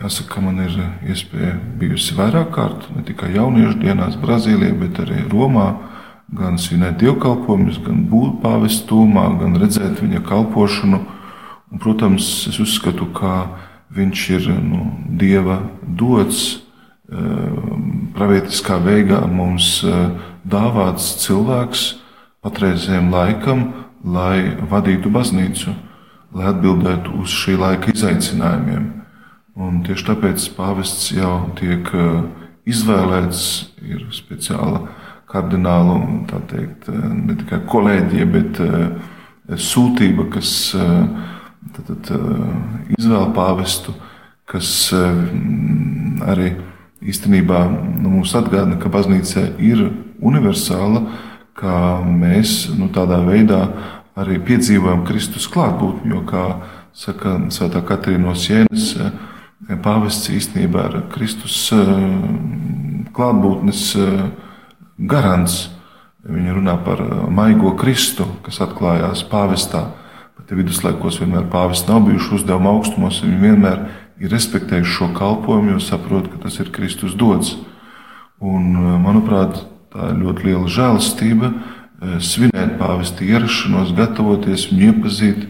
Jāsaka, 0.00 0.40
man 0.40 0.60
ir 0.64 0.76
iespēja 1.12 1.56
bijusi 1.80 2.14
vairāk 2.16 2.52
kārt, 2.54 2.86
ne 2.96 3.02
tikai 3.04 3.34
jauniešu 3.34 3.76
dienās 3.82 4.16
Brazīlijā, 4.20 4.76
bet 4.80 5.02
arī 5.02 5.24
Romā. 5.28 5.72
Gan 6.32 6.56
svinēt 6.56 6.96
dievkalpojumus, 7.02 7.82
gan 7.84 8.06
būt 8.08 8.38
pāvestūmā, 8.40 9.26
gan 9.42 9.58
redzēt 9.60 10.00
viņa 10.00 10.22
kalpošanu. 10.24 11.02
Un, 11.72 11.80
protams, 11.82 12.46
es 12.48 12.56
uzskatu, 12.62 13.10
ka 13.12 13.34
viņš 13.92 14.22
ir 14.38 14.48
nu, 14.64 14.86
dieva 15.20 15.58
dots, 15.84 16.61
pravietiskā 18.16 18.78
veidā 18.84 19.22
mums 19.28 19.82
eh, 19.84 20.10
dāvāts 20.48 21.14
cilvēks 21.22 21.86
patreizējiem 22.42 23.10
laikam, 23.12 23.66
lai 24.04 24.56
vadītu 24.70 25.10
baznīcu, 25.14 25.74
lai 26.34 26.48
atbildētu 26.50 27.14
uz 27.22 27.30
šī 27.42 27.56
laika 27.60 27.92
izaicinājumiem. 27.94 28.88
Un 29.62 29.82
tieši 29.84 30.06
tāpēc 30.08 30.44
pāvests 30.56 31.10
jau 31.12 31.34
tiek 31.58 31.88
eh, 31.92 32.12
izvēlēts, 32.72 33.42
ir 33.84 34.06
speciāla 34.14 34.86
tā 36.28 36.40
teikt, 36.48 36.88
eh, 36.88 37.08
ne 37.28 37.36
tikai 37.36 37.60
kolēģija, 37.68 38.28
bet 38.32 38.62
eh, 38.64 39.56
sūtība, 39.60 40.30
kas 40.32 40.72
tad, 40.72 41.88
tad, 41.88 42.10
izvēl 42.96 43.32
pāvestu, 43.36 43.92
kas 44.48 44.70
arī 44.94 46.52
īstenībā 47.08 47.64
nu, 47.70 48.18
mums 48.18 48.34
atgādina, 48.38 48.78
ka 48.80 48.90
baznīca 48.92 49.48
ir 49.62 49.88
universāla, 50.22 51.06
ka 51.58 51.74
mēs 52.06 52.70
nu, 52.78 52.88
tādā 52.94 53.20
veidā 53.26 53.64
arī 54.18 54.38
piedzīvojam 54.44 55.04
Kristus 55.08 55.48
klātbūtni, 55.50 56.12
jo, 56.14 56.22
kā 56.28 56.46
saka 56.92 57.38
Svētā 57.52 57.82
Katrīna 57.86 58.28
no 58.28 58.34
Sienas, 58.38 58.92
pāvests 59.82 60.30
īstenībā 60.32 60.88
ir 60.90 60.98
Kristus 61.12 61.56
eh, 61.74 61.92
klātbūtnes 63.14 63.84
eh, 64.00 64.18
garants. 64.98 65.70
Viņa 66.22 66.54
runā 66.58 66.76
par 66.84 67.02
eh, 67.02 67.24
maigo 67.30 67.74
Kristu, 67.78 68.26
kas 68.46 68.60
atklājās 68.64 69.24
pāvestā. 69.30 69.88
Pat 70.36 70.50
ja 70.50 70.58
viduslaikos 70.58 71.20
vienmēr 71.22 71.48
pāvests 71.52 71.88
nav 71.88 72.04
bijuši 72.08 72.34
uzdevuma 72.40 72.74
augstumos, 72.76 73.22
viņi 73.24 73.40
vienmēr 73.42 73.82
ir 73.82 74.01
respektējuši 74.20 74.96
šo 74.96 75.10
kalpošanu, 75.16 75.76
jo 75.76 75.82
saprot, 75.82 76.28
ka 76.32 76.42
tas 76.44 76.58
ir 76.60 76.72
Kristus 76.74 77.14
dots. 77.18 77.56
Un, 78.42 78.74
manuprāt, 79.02 79.62
tā 79.94 80.12
ir 80.12 80.20
ļoti 80.24 80.48
liela 80.48 80.70
žēlastība 80.70 81.52
svinēt 82.22 82.76
pāvesta 82.80 83.24
ierašanos, 83.24 83.92
gatavoties 83.94 84.68
viņu 84.70 84.88
iepazīt, 84.90 85.44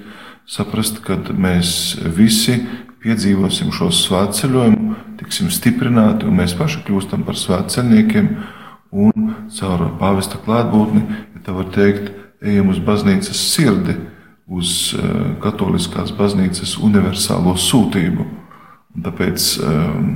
saprast, 0.48 1.00
ka 1.04 1.16
mēs 1.32 1.96
visi 2.16 2.58
piedzīvosim 3.02 3.72
šo 3.74 3.90
svētceļojumu, 3.94 4.96
tiksim 5.22 5.50
stiprināti, 5.54 6.26
un 6.28 6.36
mēs 6.38 6.54
paši 6.58 6.82
kļūstam 6.86 7.24
par 7.26 7.38
svētceļniekiem, 7.38 8.28
un 8.92 9.32
caur 9.56 9.86
pāvesta 10.00 10.40
klātbūtni, 10.44 11.02
ja 11.34 11.44
tā 11.46 11.56
var 11.56 11.70
teikt, 11.74 12.12
ejam 12.42 12.70
uz 12.72 12.82
baznīcas 12.82 13.40
sirdi, 13.54 13.96
uz 14.52 14.92
eh, 14.98 15.10
katoliskās 15.42 16.12
baznīcas 16.18 16.76
universālo 16.82 17.54
sūtību. 17.56 18.26
Tāpēc 18.92 19.44
um, 19.64 20.08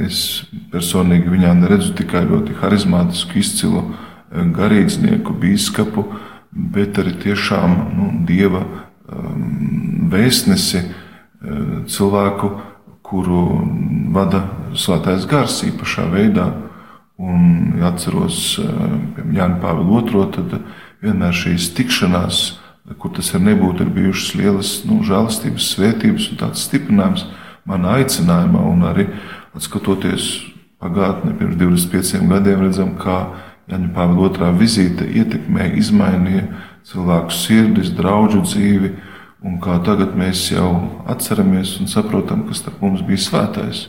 es 0.00 0.46
personīgi 0.72 1.28
viņā 1.28 1.52
neredzu 1.58 1.92
tikai 1.98 2.24
ļoti 2.24 2.56
harizmātisku, 2.62 3.36
izcilu 3.42 3.82
eh, 3.84 4.46
garīdznieku, 4.56 5.36
biskupu, 5.42 6.06
bet 6.50 6.96
arī 7.02 7.12
tiešām 7.26 7.74
nu, 7.92 8.06
dieva 8.28 8.62
um, 8.64 10.08
vēstnesi, 10.12 10.80
uh, 10.80 11.02
cilvēku, 11.86 12.50
kuru 13.06 13.42
vada 14.14 14.42
svētais 14.74 15.26
gars 15.30 15.60
īpašā 15.66 16.08
veidā. 16.10 16.50
Un, 17.16 17.78
atceros 17.86 18.58
Jānis 18.58 19.60
Pāvils 19.62 20.10
II, 20.12 20.26
tad 20.34 20.56
vienmēr 21.04 21.32
šīs 21.32 21.70
tikšanās, 21.76 22.40
kur 23.00 23.14
tas 23.16 23.30
ir 23.32 23.40
nebūt, 23.46 23.80
ir 23.80 23.92
bijušas 23.94 24.34
lielas 24.36 24.72
nu, 24.88 24.98
žēlastības, 25.06 25.70
svētības 25.76 26.28
un 26.32 26.40
tāds 26.42 26.66
stiprinājums 26.68 27.24
manā 27.68 27.98
aicinājumā. 28.02 28.62
Un 28.70 28.86
arī 28.88 29.08
skatoties 29.62 30.30
pagātnē, 30.82 31.34
pirms 31.38 31.58
25 31.60 32.26
gadiem, 32.30 32.64
redzam, 32.66 32.94
kā 33.00 33.18
Jāņa 33.66 33.90
Pāvila 33.96 34.30
II 34.30 34.54
vizīte 34.60 35.06
ietekmēja, 35.10 35.74
izmainīja 35.80 36.46
cilvēku 36.86 37.34
sirdis, 37.34 37.90
draugu 37.98 38.44
dzīvi 38.44 38.92
un 39.46 39.58
kā 39.62 39.78
tagad 39.84 40.14
mēs 40.18 40.48
jau 40.52 40.70
atceramies 41.10 41.76
un 41.80 41.90
saprotam, 41.90 42.46
kas 42.46 42.62
starp 42.62 42.82
mums 42.82 43.02
bija 43.06 43.22
svētais, 43.22 43.86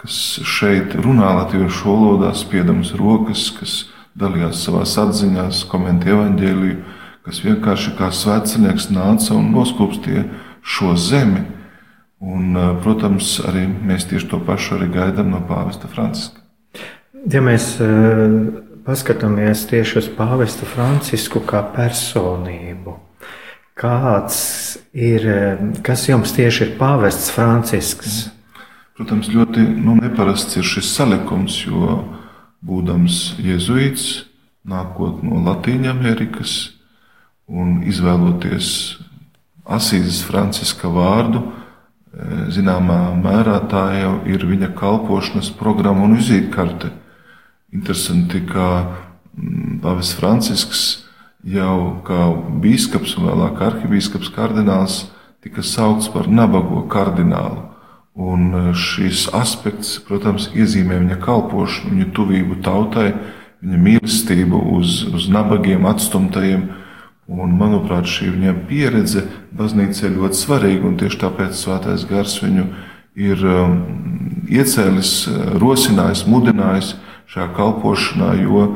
kas 0.00 0.16
šeit 0.44 0.96
runā 1.00 1.34
latviešu 1.40 1.88
valodā, 1.88 2.32
spiedams 2.36 2.94
rokas, 2.98 3.50
kas 3.58 3.76
dalījās 4.18 4.62
savās 4.66 4.96
atziņās, 5.00 5.64
komentēja 5.70 6.18
evaņģēliju, 6.18 6.78
kas 7.24 7.40
vienkārši 7.44 7.94
kā 7.98 8.10
svētceļnieks 8.12 8.90
nāca 8.92 9.32
un 9.36 9.50
noskūpstīja 9.54 10.26
šo 10.74 10.92
zemi. 11.00 11.44
Un, 12.20 12.54
protams, 12.84 13.38
arī 13.44 13.66
mēs 13.68 14.06
tieši 14.08 14.28
to 14.30 14.38
pašu 14.46 14.78
arī 14.78 14.90
gaidām 14.94 15.32
no 15.34 15.42
pāvesta 15.48 15.90
Franciska. 15.90 16.40
Ja 17.30 17.40
mēs 17.44 17.74
paskatāmies 18.84 19.64
tieši 19.68 19.98
uz 20.02 20.08
pāvestu 20.16 20.68
Francisku 20.68 21.42
kā 21.44 21.62
personību, 21.74 22.98
Kāds 23.74 24.36
ir, 24.94 25.24
kas 25.82 26.04
jums 26.06 26.30
tieši 26.36 26.60
ir 26.62 26.74
pāvests 26.78 27.32
Francisks? 27.34 28.28
Protams, 28.94 29.26
ļoti 29.34 29.64
nu, 29.82 29.96
neparasts 29.98 30.54
ir 30.60 30.66
šis 30.68 30.92
salikums, 30.94 31.56
jo 31.66 31.96
būdams 32.62 33.34
jēzuīts, 33.42 34.28
nākot 34.62 35.24
no 35.26 35.42
Latvijas 35.42 35.90
Amerikas 35.90 36.54
un 37.50 37.80
izvēloties 37.82 38.70
Asīzes 39.66 40.22
Franciska 40.22 40.86
vārdu, 40.94 41.42
eh, 41.42 41.63
zināmā 42.54 42.98
mērā 43.18 43.58
tā 43.70 43.84
jau 43.98 44.12
ir 44.30 44.44
viņa 44.46 44.72
kalpošanas 44.78 45.50
programma 45.58 46.06
un 46.06 46.18
vizītkarte. 46.18 46.92
Interesanti, 47.74 48.44
ka 48.46 48.68
mm, 49.34 49.80
Pāvests 49.82 50.14
Francisks 50.18 50.84
jau 51.44 52.00
kā 52.06 52.28
biskups 52.62 53.16
un 53.18 53.28
vēlāk 53.28 53.60
arhibīskaps 53.66 54.30
kardināls 54.34 55.04
tika 55.44 55.64
saukts 55.66 56.08
par 56.08 56.30
nabago 56.30 56.84
kardinālu. 56.88 57.70
Un 58.14 58.52
e, 58.54 58.62
šis 58.78 59.26
aspekts, 59.34 59.96
protams, 60.06 60.46
iezīmē 60.54 61.00
viņa 61.02 61.18
kalpošanu, 61.24 61.96
viņa 61.96 62.06
tuvību 62.14 62.60
tautai, 62.62 63.10
viņa 63.64 63.80
mīlestību 63.88 64.60
uz, 64.78 65.02
uz 65.10 65.26
nabagiem, 65.34 65.84
atstumtajiem. 65.90 66.68
Un, 67.24 67.54
manuprāt, 67.56 68.04
šī 68.04 68.34
viņa 68.34 68.52
pieredze 68.68 69.22
baznīcā 69.56 70.10
ir 70.10 70.18
ļoti 70.18 70.36
svarīga, 70.36 70.84
un 70.90 70.98
tieši 71.00 71.20
tāpēc 71.22 71.56
Svētais 71.56 72.04
Gars 72.10 72.36
viņu 72.42 72.66
ir 73.16 73.44
um, 73.48 73.78
iecēlis, 74.52 75.14
rosinājis, 75.62 76.26
mudinājis 76.28 76.92
šajā 77.32 77.48
kalpošanā, 77.56 78.34
jo 78.42 78.66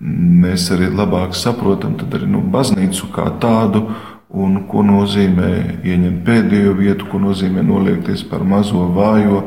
mēs 0.00 0.70
arī 0.74 0.88
labāk 0.88 1.36
saprotam 1.36 1.98
arī, 2.08 2.26
nu, 2.32 2.40
baznīcu 2.40 3.12
kā 3.12 3.28
tādu, 3.42 3.84
un 4.32 4.62
ko 4.70 4.80
nozīmē 4.86 5.84
ieņemt 5.84 6.24
pēdējo 6.24 6.72
vietu, 6.78 7.06
ko 7.10 7.20
nozīmē 7.20 7.62
noliekties 7.66 8.24
par 8.30 8.40
mazo 8.48 8.88
vājo, 8.96 9.42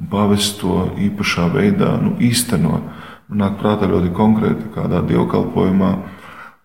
un 0.00 0.08
pāvests 0.10 0.56
to 0.62 0.88
īpašā 0.96 1.50
veidā 1.52 1.94
nu, 2.00 2.16
īsteno. 2.16 2.80
Man 3.28 3.44
nāk 3.44 3.60
prātā 3.60 3.86
ļoti 3.90 4.10
konkrēti 4.16 4.72
kādā 4.74 5.04
dievkalpojumā, 5.04 5.92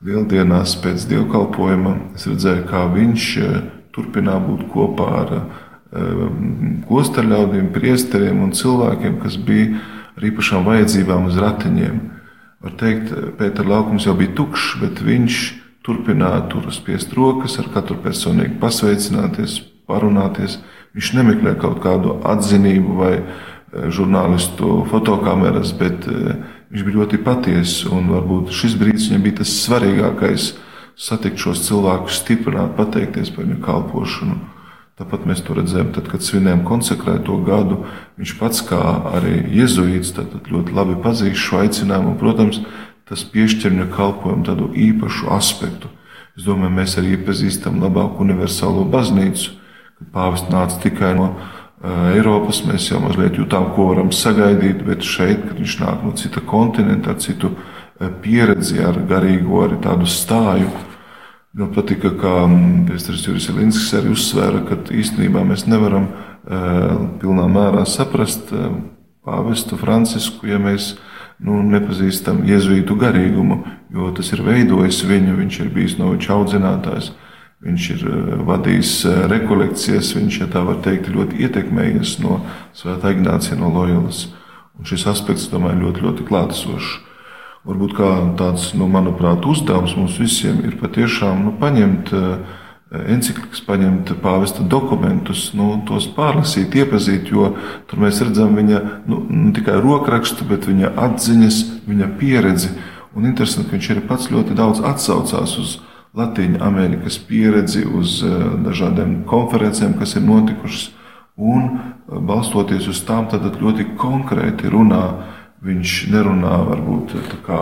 lieldienās 0.06 0.76
pēc 0.84 1.08
dievkalpojuma. 1.10 1.96
Es 2.16 2.28
redzēju, 2.30 2.66
kā 2.70 2.86
viņš 2.94 3.26
eh, 3.44 3.58
turpinā 3.96 4.38
būt 4.44 4.68
kopā 4.74 5.10
ar 5.24 5.34
klosterļaudīm, 6.88 7.66
eh, 7.68 7.74
priesteriem 7.74 8.44
un 8.46 8.54
cilvēkiem, 8.56 9.20
kas 9.24 9.38
bija 9.38 9.80
ar 10.18 10.28
īpašām 10.30 10.68
vajadzībām 10.68 11.30
uz 11.30 11.40
ratiņiem. 11.42 12.00
Var 12.60 12.76
teikt, 12.80 13.14
Pēters 13.40 13.72
laukums 13.72 14.06
jau 14.06 14.16
bija 14.20 14.36
tukšs, 14.36 14.80
bet 14.82 15.00
viņš 15.04 15.38
turpināja 15.88 16.44
tur 16.52 16.68
spiest 16.76 17.14
rokas, 17.16 17.56
ar 17.60 17.70
katru 17.74 17.96
personīgi 18.04 18.60
pasveicināties, 18.60 19.62
parunāties. 19.88 20.60
Viņš 20.94 21.14
nemeklē 21.16 21.56
kaut 21.60 21.80
kādu 21.84 22.20
atzinību 22.28 22.98
vai 23.00 23.14
žurnālistu 23.70 24.84
fotokameras, 24.90 25.74
bet 25.78 26.08
eh, 26.10 26.36
viņš 26.70 26.86
bija 26.86 27.00
ļoti 27.00 27.20
patiess. 27.26 27.84
Varbūt 27.90 28.54
šis 28.56 28.78
brīdis 28.80 29.10
viņam 29.10 29.26
bija 29.26 29.40
tas 29.42 29.56
svarīgākais- 29.66 30.54
satikt 31.10 31.38
šos 31.38 31.66
cilvēkus, 31.68 32.22
stiprināt, 32.22 32.76
pateikties 32.76 33.34
par 33.36 33.46
viņu 33.46 33.62
kalpošanu. 33.62 34.40
Tāpat 35.00 35.26
mēs 35.26 35.40
to 35.48 35.54
redzējām, 35.56 35.94
tad, 35.96 36.10
kad 36.12 36.20
svinējām 36.20 36.66
konsekrēto 36.68 37.38
gadu. 37.46 37.86
Viņš 38.20 38.34
pats, 38.40 38.62
kā 38.62 38.82
arī 39.16 39.48
jēzuīts, 39.48 40.12
ļoti 40.52 40.76
labi 40.76 40.96
pazīst 41.00 41.40
šo 41.40 41.64
aicinājumu. 41.64 42.12
Un, 42.12 42.18
protams, 42.20 42.60
tas 43.08 43.24
piešķir 43.24 43.72
viņa 43.72 43.88
kalpojumu 43.96 44.44
tādu 44.44 44.68
īpašu 44.76 45.32
aspektu. 45.32 45.88
Es 46.38 46.44
domāju, 46.44 46.76
mēs 46.76 46.98
arī 47.00 47.16
iepazīstam 47.16 47.80
labāku 47.80 48.26
universālo 48.26 48.84
baznīcu, 48.92 49.56
kad 50.00 50.12
pāvests 50.12 50.52
nāca 50.52 50.82
tikai 50.84 51.16
no 51.16 51.32
Eiropas 51.80 52.60
mēs 52.68 52.90
jau 52.90 53.00
mazliet 53.00 53.38
jutām, 53.40 53.70
ko 53.76 53.94
varam 53.94 54.10
sagaidīt, 54.12 54.82
bet 54.84 55.06
šeit, 55.08 55.46
kad 55.48 55.60
viņš 55.62 55.76
nāk 55.80 56.02
no 56.04 56.12
cita 56.20 56.42
kontinenta, 56.44 57.14
ar 57.14 57.22
citu 57.24 57.54
pieredzi, 58.24 58.82
ar 58.84 59.00
garīgo 59.08 59.64
arī 59.64 59.80
tādu 59.84 60.08
stāju. 60.10 60.68
Man 61.56 61.72
patika, 61.74 62.12
kā 62.20 62.34
Pēters 62.88 63.24
Juris 63.26 63.48
Elinskis 63.50 63.96
arī 63.98 64.12
uzsvēra, 64.14 64.62
ka 64.68 64.78
īstenībā 64.92 65.42
mēs 65.48 65.66
nevaram 65.72 66.10
pilnā 67.22 67.48
mērā 67.48 67.86
saprast 67.88 68.52
pāvestu 69.26 69.80
Francisku, 69.80 70.48
ja 70.52 70.60
mēs 70.60 70.94
nu, 71.40 71.62
nepazīstam 71.64 72.44
jēzuītu 72.48 72.96
garīgumu, 73.00 73.64
jo 73.96 74.12
tas 74.16 74.34
ir 74.36 74.44
veidojis 74.44 75.02
viņu, 75.08 75.40
viņš 75.40 75.60
ir 75.64 75.74
bijis 75.74 75.98
no 76.00 76.12
viņa 76.12 76.36
audzinātājs. 76.36 77.12
Viņš 77.60 77.86
ir 77.92 78.04
eh, 78.08 78.28
vadījis 78.48 78.94
eh, 79.10 79.18
rekolekcijas, 79.34 80.14
viņš, 80.16 80.38
ja 80.46 80.48
tā 80.54 80.64
var 80.64 80.80
teikt, 80.84 81.10
ļoti 81.12 81.42
ietekmējies 81.44 82.16
no 82.24 82.40
Svētā 82.78 83.12
Ignācija 83.12 83.58
no 83.60 83.72
Loyolas. 83.74 84.30
Un 84.80 84.88
šis 84.88 85.04
aspekts, 85.12 85.50
domāju, 85.52 85.82
ļoti, 85.84 86.06
ļoti 86.06 86.28
klātesošs. 86.30 86.94
Varbūt 87.68 87.98
kā 87.98 88.14
tāds, 88.40 88.70
nu, 88.80 88.88
manuprāt, 88.88 89.44
uzdevums 89.44 89.98
mums 90.00 90.16
visiem 90.22 90.62
ir 90.64 90.78
patiešām 90.80 91.44
nu, 91.50 91.54
paņemt 91.60 92.14
eh, 92.16 92.56
encyklikas, 93.12 93.66
paņemt 93.68 94.16
pāvesta 94.24 94.64
dokumentus, 94.64 95.50
nu, 95.60 95.74
tos 95.86 96.08
pārlasīt, 96.16 96.80
iepazīt, 96.80 97.28
jo 97.36 97.52
tur 97.92 98.06
mēs 98.06 98.24
redzam 98.24 98.56
viņa 98.56 98.80
nu, 99.12 99.20
ne 99.28 99.52
tikai 99.60 99.76
rokrakstu, 99.84 100.48
bet 100.48 100.64
viņa 100.70 100.96
atziņas, 101.10 101.60
viņa 101.92 102.10
pieredzi. 102.24 102.72
Un 103.20 103.28
interesanti, 103.28 103.68
ka 103.68 103.76
viņš 103.76 103.94
arī 103.98 104.08
pats 104.08 104.32
ļoti 104.32 104.56
daudz 104.56 104.80
atsaucās 104.86 105.60
uz 105.60 105.78
Latvijas 106.14 106.62
Amerikas 106.62 107.20
pieredzi, 107.28 107.84
uz 107.86 108.24
eh, 108.24 108.46
dažādiem 108.66 109.24
konferencēm, 109.30 109.94
kas 110.00 110.16
ir 110.18 110.26
notikušas. 110.26 110.90
Un 111.38 111.68
eh, 111.70 112.18
balstoties 112.18 112.88
uz 112.90 113.04
tām, 113.06 113.28
tad 113.30 113.46
ļoti 113.62 113.92
konkrēti 114.00 114.72
runā. 114.74 115.04
Viņš 115.62 115.96
nerunā 116.10 116.56
varbūt 116.66 117.14
kā, 117.46 117.62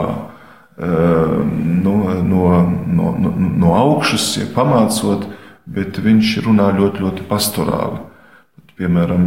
eh, 0.79 1.33
no, 1.83 1.97
no, 2.23 2.43
no, 2.87 3.13
no, 3.19 3.33
no 3.35 3.73
augšas, 3.75 4.29
ja 4.39 4.47
pamācot, 4.55 5.27
bet 5.65 5.99
viņš 5.99 6.37
runā 6.45 6.69
ļoti, 6.77 7.03
ļoti 7.03 7.27
pastorāli. 7.27 8.05
Piemēram, 8.77 9.23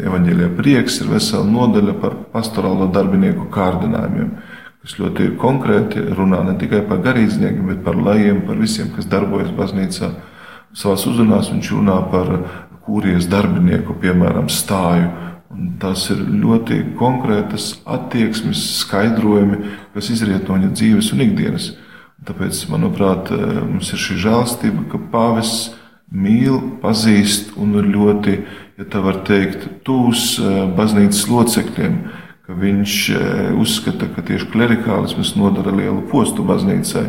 evanģēlijā 0.00 0.48
prieks 0.56 0.94
ir 1.02 1.10
vesela 1.12 1.44
nodaļa 1.44 1.94
par 2.00 2.14
pastorālo 2.32 2.86
darbinieku 2.88 3.44
kārdinājumiem 3.52 4.30
kas 4.82 4.98
ļoti 4.98 5.32
konkrēti 5.38 6.02
runā 6.16 6.42
ne 6.46 6.56
tikai 6.58 6.82
par 6.88 7.02
garīdzniekiem, 7.04 7.68
bet 7.70 7.82
par 7.86 7.98
lajiem, 7.98 8.42
par 8.46 8.58
visiem, 8.58 8.90
kas 8.96 9.06
darbojas 9.10 9.52
baznīcā. 9.54 10.10
Savā 10.74 10.96
uzrunās 10.96 11.52
viņš 11.52 11.70
runā 11.76 11.98
par 12.10 12.32
kūrijas 12.86 13.28
darbinieku, 13.30 13.94
piemēram, 14.02 14.48
stāju. 14.50 15.10
Un 15.52 15.74
tas 15.78 16.06
ir 16.10 16.22
ļoti 16.42 16.78
konkrētas 16.96 17.82
attieksmes, 17.84 18.62
skaidrojumi, 18.80 19.58
kas 19.92 20.08
izriet 20.14 20.48
no 20.48 20.56
viņa 20.56 20.72
dzīves 20.72 21.12
un 21.12 21.26
ikdienas. 21.26 21.68
Tāpēc, 22.26 22.64
manuprāt, 22.72 23.30
mums 23.68 23.92
ir 23.92 24.00
šī 24.00 24.16
žēlstība, 24.24 24.86
ka 24.90 25.00
pāvests 25.12 25.74
mīl, 26.12 26.58
pazīst 26.82 27.54
un 27.60 27.76
ir 27.80 27.88
ļoti, 27.92 28.36
ja 28.80 28.88
tā 28.88 29.02
var 29.04 29.22
teikt, 29.26 29.68
tūs 29.86 30.36
eh, 30.40 30.58
baznīcas 30.76 31.24
locekļiem 31.30 31.96
viņš 32.58 32.94
e, 33.10 33.18
uzskata, 33.60 34.08
ka 34.14 34.24
tieši 34.26 34.48
klerikālisms 34.52 35.34
nodara 35.38 35.74
lielu 35.74 36.02
postu 36.10 36.44
baznīcai. 36.46 37.04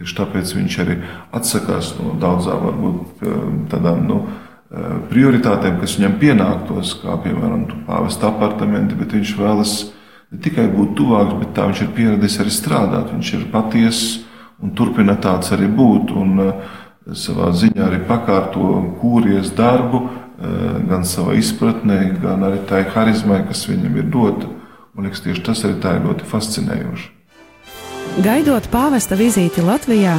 Tieši 0.00 0.16
tāpēc 0.16 0.54
viņš 0.56 0.76
arī 0.82 0.96
atsakās 1.36 1.92
no 1.98 2.14
daudzām 2.20 2.64
varbūt 2.66 3.24
e, 3.24 3.34
tādām 3.72 4.04
nu, 4.08 4.18
e, 4.24 4.84
prioritātēm, 5.12 5.80
kas 5.82 5.98
viņam 5.98 6.18
pienāktos, 6.22 6.96
kā 7.02 7.16
piemēram 7.24 7.66
pāvesta 7.88 8.30
apartamenti, 8.32 8.98
bet 8.98 9.16
viņš 9.16 9.34
vēlas 9.40 9.74
ne 10.30 10.42
tikai 10.44 10.68
būt 10.72 10.94
tuvāks, 10.98 11.38
bet 11.42 11.54
tā 11.58 11.68
viņš 11.70 11.84
ir 11.86 11.94
pieredzējis 11.98 12.40
arī 12.44 12.54
strādāt. 12.54 13.10
Viņš 13.14 13.34
ir 13.38 13.48
patiess 13.52 14.20
un 14.60 14.76
turpina 14.76 15.18
tāds 15.20 15.52
arī 15.56 15.68
būt. 15.68 16.14
Un, 16.16 16.46
savā 17.16 17.48
ziņā 17.56 17.86
arī 17.86 17.98
pakārto 18.06 18.66
kūrijas 19.00 19.54
darbu, 19.56 20.02
gan 20.88 21.04
savā 21.08 21.34
izpratnē, 21.40 21.98
gan 22.20 22.44
arī 22.46 22.60
tai 22.68 22.84
harizmai, 22.92 23.42
kas 23.48 23.64
viņam 23.68 23.96
ir 24.00 24.08
dota. 24.12 24.59
Man 24.94 25.06
liekas, 25.06 25.22
tieši 25.24 25.44
tas 25.46 25.64
arī 25.66 25.78
tā 25.82 25.96
ir 25.96 26.04
ļoti 26.08 26.26
fascinējoši. 26.30 27.08
Gaidot 28.24 28.66
pāvesta 28.72 29.16
vizīti 29.18 29.62
Latvijā, 29.62 30.16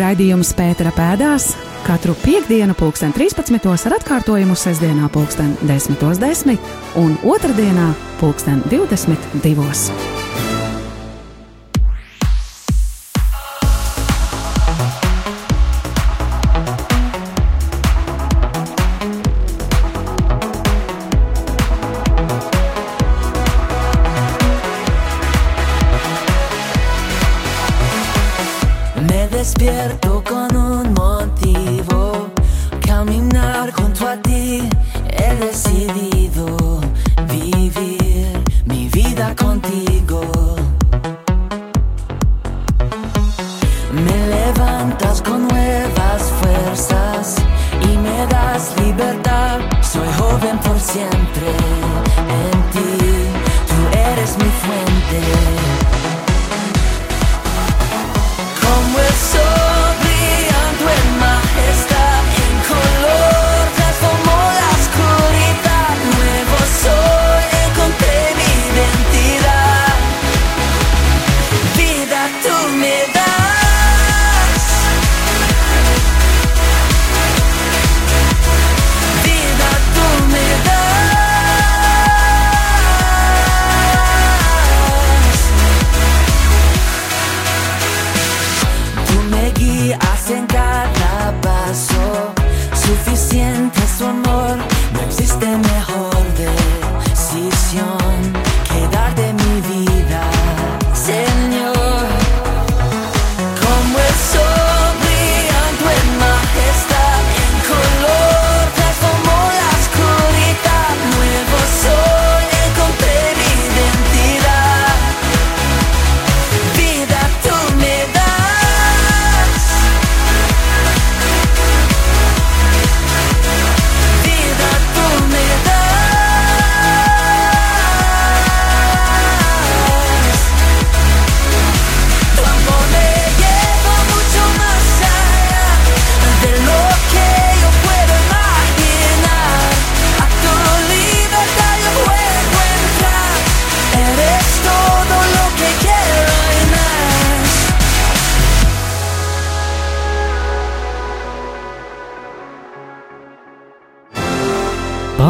raidījums 0.00 0.54
Pētera 0.56 0.94
pēdās 0.96 1.52
katru 1.84 2.14
piekdienu, 2.24 2.72
pulksten 2.78 3.12
13. 3.12 3.60
ar 3.90 3.96
atkārtojumu 3.98 4.56
sestdienā, 4.56 5.10
pulksten 5.12 5.52
10.10 5.68 6.24
10 6.24 6.58
un 7.00 7.18
otrdienā, 7.28 7.92
pulksten 8.22 8.64
22. 8.72 10.53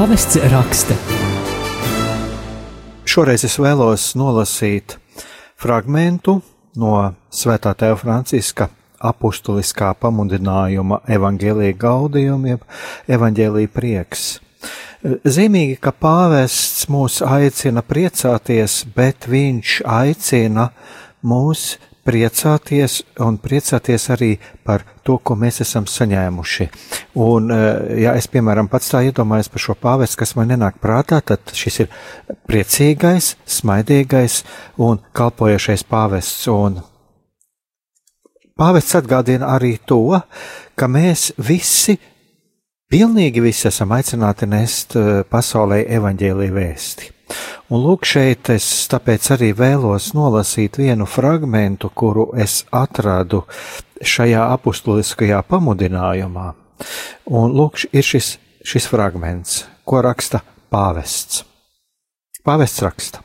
Pāvests 0.04 0.36
raksta. 0.52 0.92
Šoreiz 3.08 3.40
es 3.48 3.54
vēlos 3.56 4.10
nolasīt 4.20 4.98
fragmentu 5.56 6.34
no 6.76 6.98
Svētā 7.32 7.72
Tēva 7.72 7.96
Franciska 7.96 8.66
apustuliskā 9.00 9.94
pamudinājuma 9.96 10.98
evaņģēlīja 11.08 11.78
gaudījumiem, 11.86 12.60
evaņģēlīja 13.16 13.72
prieks. 13.72 14.26
Zīmīgi, 15.24 15.80
ka 15.80 15.94
pāvests 15.96 16.84
mūs 16.92 17.22
aicina 17.24 17.80
priecāties, 17.80 18.82
bet 18.92 19.24
viņš 19.32 19.78
aicina 19.88 20.68
mūs 21.24 21.78
priecāties 22.04 23.00
un 23.24 23.38
priecāties 23.40 24.06
arī 24.12 24.30
par 24.64 24.84
to, 25.04 25.16
ko 25.18 25.36
mēs 25.38 25.62
esam 25.64 25.86
saņēmuši. 25.88 26.68
Un, 27.20 27.50
eh, 27.50 28.00
ja 28.04 28.14
es, 28.18 28.28
piemēram, 28.28 28.68
pats 28.68 28.90
tā 28.92 29.02
iedomājos 29.08 29.50
par 29.52 29.64
šo 29.64 29.76
pāvestu, 29.80 30.20
kas 30.20 30.34
man 30.36 30.48
nenāk 30.52 30.80
prātā, 30.82 31.20
tad 31.24 31.40
šis 31.52 31.80
ir 31.84 31.88
priecīgais, 32.48 33.34
smaidīgais 33.46 34.42
un 34.78 35.00
kalpojošais 35.12 35.84
pāvests. 35.88 36.48
Un 36.52 36.82
pāvests 38.58 39.00
atgādina 39.00 39.54
arī 39.56 39.78
to, 39.86 40.20
ka 40.76 40.86
mēs 40.86 41.32
visi, 41.38 41.98
pilnīgi 42.92 43.40
visi 43.42 43.68
esam 43.68 43.96
aicināti 43.96 44.48
nest 44.48 44.96
eh, 44.96 45.24
pasaulē 45.24 45.84
evaņģēlīju 45.88 46.60
vēsti. 46.60 47.13
Un 47.72 47.80
lūk, 47.80 48.04
šeit 48.04 48.50
es 48.52 48.66
tāpēc 48.92 49.30
arī 49.36 49.50
vēlos 49.56 50.12
nolasīt 50.16 50.78
vienu 50.78 51.06
fragmentu, 51.08 51.88
kuru 51.88 52.28
es 52.36 52.62
atradu 52.72 53.44
šajā 54.04 54.44
apustuliskajā 54.56 55.40
pamudinājumā. 55.48 56.50
Un 57.32 57.54
lūk, 57.56 57.86
ir 57.92 58.04
šis, 58.04 58.34
šis 58.64 58.88
fragments, 58.90 59.62
ko 59.88 60.02
raksta 60.04 60.42
pāvests. 60.72 61.44
Pāvests 62.44 62.84
raksta. 62.84 63.22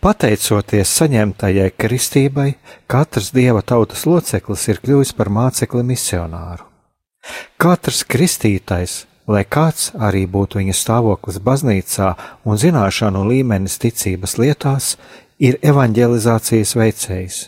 Pateicoties 0.00 0.90
saņemtajai 0.96 1.70
kristībai, 1.78 2.48
katrs 2.90 3.30
dieva 3.34 3.62
tautas 3.66 4.06
loceklis 4.06 4.66
ir 4.70 4.80
kļuvis 4.82 5.12
par 5.18 5.30
mācekli 5.30 5.82
misionāru. 5.86 6.66
Katrs 7.60 8.02
kristītais 8.08 9.04
lai 9.28 9.44
kāds 9.44 9.90
arī 9.98 10.26
būtu 10.26 10.60
viņa 10.60 10.74
stāvoklis 10.76 11.40
baznīcā 11.44 12.14
un 12.44 12.60
zināšanu 12.60 13.24
līmenis 13.28 13.78
ticības 13.82 14.36
lietās, 14.40 14.96
ir 15.38 15.58
evanģelizācijas 15.62 16.74
veicējs, 16.76 17.38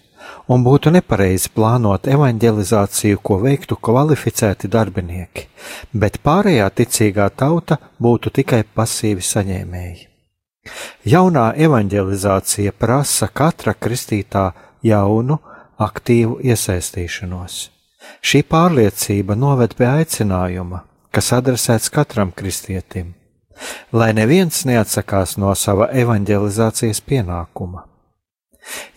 un 0.49 0.65
būtu 0.65 0.93
nepareizi 0.95 1.51
plānot 1.55 2.09
evanģelizāciju, 2.09 3.21
ko 3.23 3.39
veiktu 3.43 3.77
kvalificēti 3.77 4.71
darbinieki, 4.73 5.49
bet 5.93 6.21
pārējā 6.25 6.71
ticīgā 6.81 7.29
tauta 7.37 7.79
būtu 8.01 8.33
tikai 8.41 8.63
pasīvi 8.75 9.25
saņēmēji. 9.33 10.09
Jaunā 11.11 11.49
evanģelizācija 11.59 12.73
prasa 12.79 13.27
katra 13.29 13.75
kristītā 13.75 14.53
jaunu, 14.87 15.41
aktīvu 15.83 16.39
iesaistīšanos. 16.47 17.59
Šī 18.23 18.43
pārliecība 18.47 19.35
noved 19.39 19.75
pie 19.79 19.89
aicinājuma 19.91 20.85
kas 21.13 21.33
adresēts 21.37 21.93
katram 21.93 22.33
kristietim, 22.33 23.13
lai 23.93 24.13
neviens 24.17 24.65
neatsakās 24.69 25.37
no 25.39 25.55
sava 25.55 25.91
evanģelizācijas 25.93 27.03
pienākuma. 27.05 27.87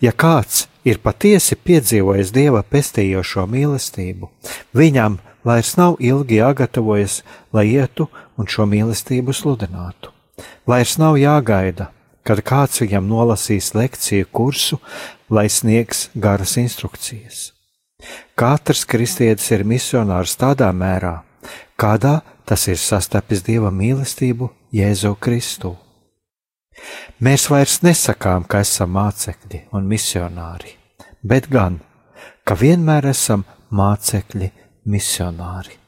Ja 0.00 0.12
kāds 0.12 0.66
ir 0.86 1.00
patiesi 1.02 1.58
piedzīvojis 1.58 2.32
dieva 2.32 2.62
pestījošo 2.62 3.46
mīlestību, 3.50 4.30
viņam 4.76 5.18
vairs 5.46 5.74
nav 5.78 5.98
ilgi 6.00 6.40
jāgatavojas, 6.40 7.20
lai 7.52 7.66
ietu 7.74 8.08
un 8.38 8.48
šo 8.50 8.66
mīlestību 8.70 9.34
sludinātu. 9.34 10.12
Vairs 10.66 10.96
nav 11.02 11.18
jāgaida, 11.20 11.90
kad 12.26 12.42
kāds 12.46 12.80
viņam 12.82 13.06
nolasīs 13.10 13.72
lekciju 13.74 14.30
kursu, 14.32 14.80
lai 15.30 15.46
sniegs 15.50 16.08
garas 16.14 16.56
instrukcijas. 16.62 17.52
Katrs 18.36 18.84
kristietis 18.84 19.48
ir 19.54 19.64
misionārs 19.64 20.36
tādā 20.38 20.68
mērā, 20.74 21.22
kādā 21.80 22.20
tas 22.46 22.66
ir 22.68 22.78
sastapis 22.80 23.42
dieva 23.46 23.70
mīlestību 23.74 24.50
Jēzu 24.74 25.14
Kristu. 25.20 25.74
Mēs 27.24 27.46
vairs 27.48 27.80
nesakām, 27.82 28.44
ka 28.44 28.60
esam 28.64 28.92
mācekļi 28.96 29.62
un 29.76 29.86
misionāri, 29.88 30.76
bet 31.24 31.48
gan, 31.48 31.80
ka 32.44 32.56
vienmēr 32.58 33.08
esam 33.12 33.46
mācekļi 33.72 34.50
misionāri. 34.86 35.78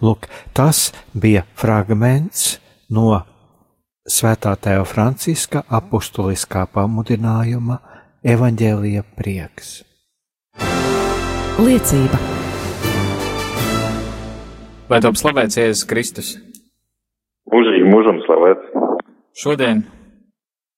Lūk, 0.00 0.28
tas 0.54 0.92
bija 1.12 1.44
fragments 1.58 2.58
no 2.88 3.24
Svētā 4.04 4.52
Tēva 4.60 4.84
Franciska 4.84 5.64
apustuliskā 5.72 6.66
pamudinājuma 6.72 7.80
Evanģēlija 8.24 9.04
prieks. 9.16 9.78
Liecība 11.58 12.43
Lai 14.94 15.00
top 15.02 15.16
slavēts 15.18 15.56
Jēzus 15.58 15.88
Kristus. 15.90 16.26
Mūžīgi 17.50 17.86
mūžam 17.90 18.20
slavēts. 18.22 18.66
Šodien 19.34 19.80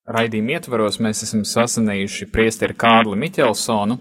raidījuma 0.09 0.55
ietvaros 0.55 0.95
mēs 1.05 1.19
esam 1.27 1.43
sasanījuši 1.45 2.31
priesteri 2.33 2.73
Kārli 2.81 3.19
Miķelsonu, 3.21 3.99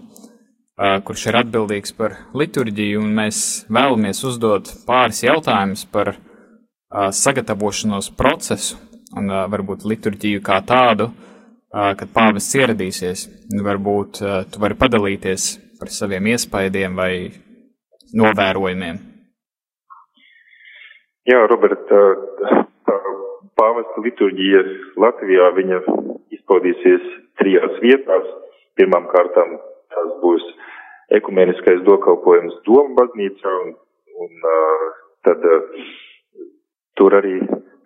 kurš 1.04 1.24
ir 1.28 1.36
atbildīgs 1.42 1.92
par 1.98 2.14
liturģiju, 2.32 3.02
un 3.04 3.12
mēs 3.18 3.40
vēlamies 3.68 4.22
uzdot 4.24 4.70
pāris 4.86 5.20
jautājumus 5.26 5.82
par 5.92 6.14
sagatavošanos 7.18 8.08
procesu 8.16 8.78
un 9.20 9.28
varbūt 9.52 9.84
liturģiju 9.84 10.40
kā 10.46 10.62
tādu, 10.64 11.10
kad 11.74 12.14
pāvests 12.14 12.56
ieradīsies. 12.56 13.26
Varbūt 13.68 14.22
tu 14.48 14.64
vari 14.64 14.80
padalīties 14.80 15.50
par 15.76 15.92
saviem 15.92 16.32
iespaidiem 16.32 16.96
vai 16.96 17.12
novērojumiem. 18.16 19.15
Jā, 21.26 21.40
Roberta, 21.50 22.00
pāvesta 23.58 24.02
liturģija 24.04 24.60
Latvijā 25.02 25.48
viņa 25.56 25.80
izpaudīsies 26.36 27.08
trijās 27.40 27.80
vietās. 27.82 28.28
Pirmām 28.78 29.08
kārtām 29.10 29.56
tās 29.90 30.12
būs 30.22 30.44
ekumeniskais 31.18 31.82
dokalpojums 31.88 32.60
Doma 32.68 32.94
baznīcā, 33.00 33.56
un, 33.64 33.74
un 34.22 34.46
tad 35.26 35.42
tur 36.94 37.18
arī 37.18 37.40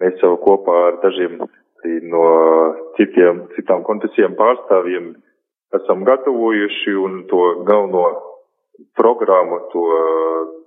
mēs 0.04 0.20
jau 0.20 0.34
kopā 0.44 0.76
ar 0.90 1.00
dažiem 1.06 1.40
no 2.12 2.24
citiem, 2.98 3.46
citām 3.56 3.88
konfesijām 3.88 4.36
pārstāvjiem 4.36 5.14
esam 5.80 6.04
gatavojuši 6.04 6.98
un 7.08 7.22
to 7.32 7.46
galveno 7.64 8.04
programmu, 8.98 9.60
to 9.72 9.84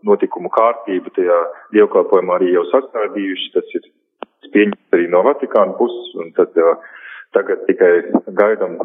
notikumu 0.08 0.52
kārtību 0.54 1.14
tajā 1.16 1.40
dievkalpojumā 1.76 2.38
arī 2.40 2.54
jau 2.56 2.66
sastādījuši. 2.72 3.52
Tas 3.56 3.78
ir 3.78 3.88
pieņemts 4.54 4.98
arī 4.98 5.08
no 5.12 5.24
Vatikāna 5.28 5.76
puses, 5.80 6.12
un 6.20 6.32
tad 6.38 6.56
uh, 6.62 6.76
tagad 7.36 7.64
tikai 7.70 7.94
gaidam 8.38 8.78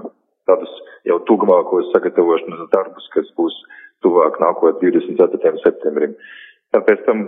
tādus 0.48 0.72
jau 1.08 1.18
tuvākos 1.28 1.90
sagatavošanas 1.92 2.70
darbus, 2.72 3.08
kas 3.14 3.28
būs 3.38 3.56
tuvāk 4.04 4.38
nākot 4.42 4.80
24. 4.82 5.54
septembrim. 5.64 6.14
Tāpēc 6.74 7.04
tam 7.06 7.26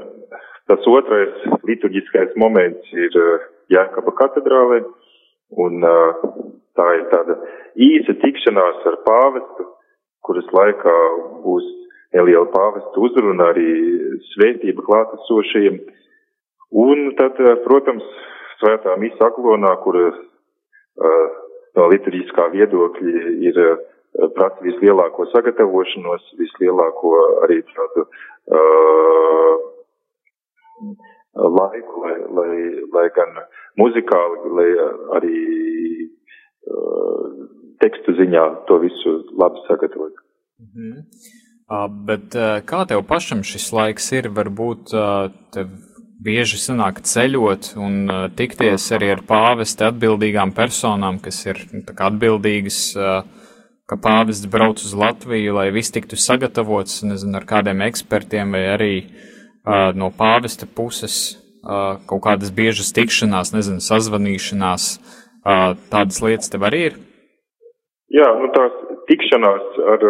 tas 0.70 0.86
otrais 0.88 1.34
liturģiskais 1.68 2.36
moments 2.40 2.94
ir 2.94 3.18
uh, 3.18 3.48
Jēkaba 3.70 4.14
katedrālē, 4.18 4.80
un 5.62 5.84
uh, 5.86 6.22
tā 6.78 6.86
ir 6.98 7.04
tāda 7.12 7.36
īsa 7.78 8.16
tikšanās 8.22 8.86
ar 8.90 8.96
pāvestu, 9.06 9.68
kuras 10.26 10.48
laikā 10.54 10.96
būs 11.44 11.68
neliela 12.16 12.48
pāvesta 12.54 13.02
uzruna 13.02 13.50
arī 13.52 13.70
svētība 14.32 14.84
klātesošajiem. 14.86 15.78
Un 16.80 17.10
tad, 17.18 17.38
uh, 17.42 17.56
protams, 17.64 18.06
svētā 18.60 18.96
misa 19.00 19.30
aglonā, 19.30 19.72
kur 19.84 19.98
uh, 20.00 21.38
no 21.78 21.88
liturģiskā 21.92 22.50
viedokļa 22.54 23.24
ir 23.48 23.60
uh, 23.64 23.82
prasa 24.36 24.64
vislielāko 24.66 25.26
sagatavošanos, 25.32 26.30
vislielāko 26.38 27.14
arī 27.46 27.60
tādu 27.72 28.06
uh, 28.06 29.66
laiku, 31.34 32.04
lai, 32.06 32.16
lai, 32.38 32.54
lai 32.94 33.06
gan 33.16 33.36
muzikāli, 33.80 34.54
lai 34.58 34.70
arī 35.18 35.44
uh, 36.70 37.28
tekstu 37.82 38.14
ziņā 38.18 38.48
to 38.70 38.80
visu 38.82 39.20
labi 39.40 39.68
sagatavot. 39.68 40.18
Mhm. 40.60 40.98
Uh, 40.98 41.39
bet 41.70 42.34
uh, 42.34 42.58
kā 42.66 42.82
tev 42.90 43.04
pašam 43.06 43.44
šis 43.46 43.68
laiks 43.74 44.10
ir? 44.16 44.28
Varbūt 44.34 44.94
uh, 44.96 45.30
tev 45.54 45.70
bieži 46.20 46.58
sanāk 46.60 46.98
ceļot 47.06 47.72
un 47.80 48.00
uh, 48.10 48.24
tikties 48.36 48.88
arī 48.96 49.12
ar 49.14 49.22
pāvesti 49.28 49.86
atbildīgām 49.86 50.50
personām, 50.56 51.20
kas 51.22 51.38
ir 51.46 51.62
nu, 51.70 51.84
atbildīgas 51.86 52.80
ka 53.90 53.98
pāvests 53.98 54.46
brauc 54.50 54.82
uz 54.82 54.94
Latviju, 54.94 55.54
lai 55.56 55.70
viss 55.74 55.94
tiktu 55.94 56.18
sagatavots, 56.18 57.00
nezinu, 57.06 57.38
ar 57.40 57.46
kādiem 57.46 57.82
ekspertiem 57.88 58.54
vai 58.54 58.64
arī 58.74 58.94
no 59.98 60.12
pāvesta 60.14 60.66
puses 60.66 61.16
kaut 61.62 62.22
kādas 62.22 62.52
biežas 62.54 62.94
tikšanās, 62.94 63.50
nezinu, 63.50 63.82
sazvanīšanās, 63.82 64.86
tādas 65.90 66.22
lietas 66.22 66.54
tev 66.54 66.68
arī 66.70 66.84
ir? 66.92 67.00
Jā, 68.14 68.30
nu 68.38 68.48
tās 68.54 68.78
tikšanās 69.10 69.80
ar, 69.94 70.04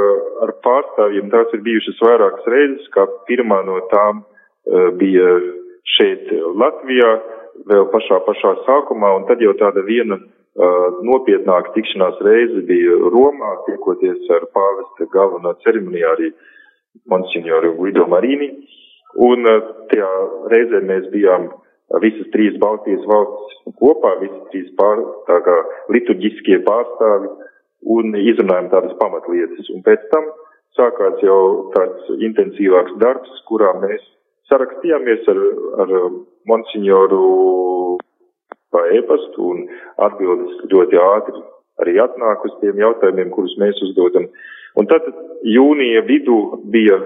ar 0.47 0.55
pārstāvjiem, 0.65 1.31
tās 1.33 1.57
ir 1.57 1.65
bijušas 1.67 2.03
vairākas 2.05 2.51
reizes, 2.53 2.89
kā 2.95 3.07
pirmā 3.29 3.63
no 3.67 3.81
tām 3.93 4.23
uh, 4.23 4.91
bija 5.01 5.39
šeit 5.97 6.29
Latvijā, 6.61 7.15
vēl 7.71 7.89
pašā 7.93 8.21
pašā 8.29 8.53
sākumā, 8.67 9.17
un 9.19 9.27
tad 9.29 9.43
jau 9.43 9.57
tāda 9.59 9.83
viena 9.87 10.21
Uh, 10.59 10.97
nopietnāka 11.07 11.71
tikšanās 11.77 12.17
reize 12.27 12.65
bija 12.67 12.97
Romā, 13.15 13.53
tiekoties 13.69 14.25
ar 14.35 14.49
pāvesta 14.51 15.07
galveno 15.13 15.53
ceremoniju 15.63 16.09
arī 16.11 16.31
monsignoru 17.07 17.71
Guido 17.77 18.09
Marini. 18.11 18.49
Un 19.15 19.47
uh, 19.47 19.69
tajā 19.93 20.09
reizē 20.51 20.81
mēs 20.89 21.07
bijām 21.15 21.47
visas 22.03 22.27
trīs 22.35 22.59
Baltijas 22.59 23.07
valstis 23.07 23.77
kopā, 23.79 24.17
visas 24.25 24.43
trīs 24.51 24.67
pār, 24.81 25.05
tā 25.31 25.39
kā 25.47 25.55
liturģiskie 25.95 26.59
pārstāvi 26.67 27.31
un 27.83 28.15
izrunājām 28.17 28.71
tādas 28.73 28.97
pamatlietas. 29.01 29.71
Un 29.75 29.85
pēc 29.87 30.07
tam 30.13 30.27
sākās 30.79 31.23
jau 31.25 31.71
tāds 31.75 32.11
intensīvāks 32.21 32.99
darbs, 33.03 33.31
kurā 33.49 33.73
mēs 33.81 34.03
sarakstījāmies 34.51 35.29
ar, 35.31 35.41
ar 35.85 35.95
monsignoru 36.51 37.99
pa 38.71 38.85
e-pastu 38.95 39.53
un 39.55 39.65
atbildes 40.07 40.61
ļoti 40.71 41.01
ātri 41.03 41.43
arī 41.81 41.97
atnāk 42.03 42.45
uz 42.45 42.55
tiem 42.61 42.81
jautājumiem, 42.81 43.31
kurus 43.35 43.57
mēs 43.61 43.79
uzdodam. 43.87 44.29
Un 44.79 44.89
tad 44.91 45.07
jūnija 45.47 46.05
vidū 46.07 46.39
bija 46.73 46.99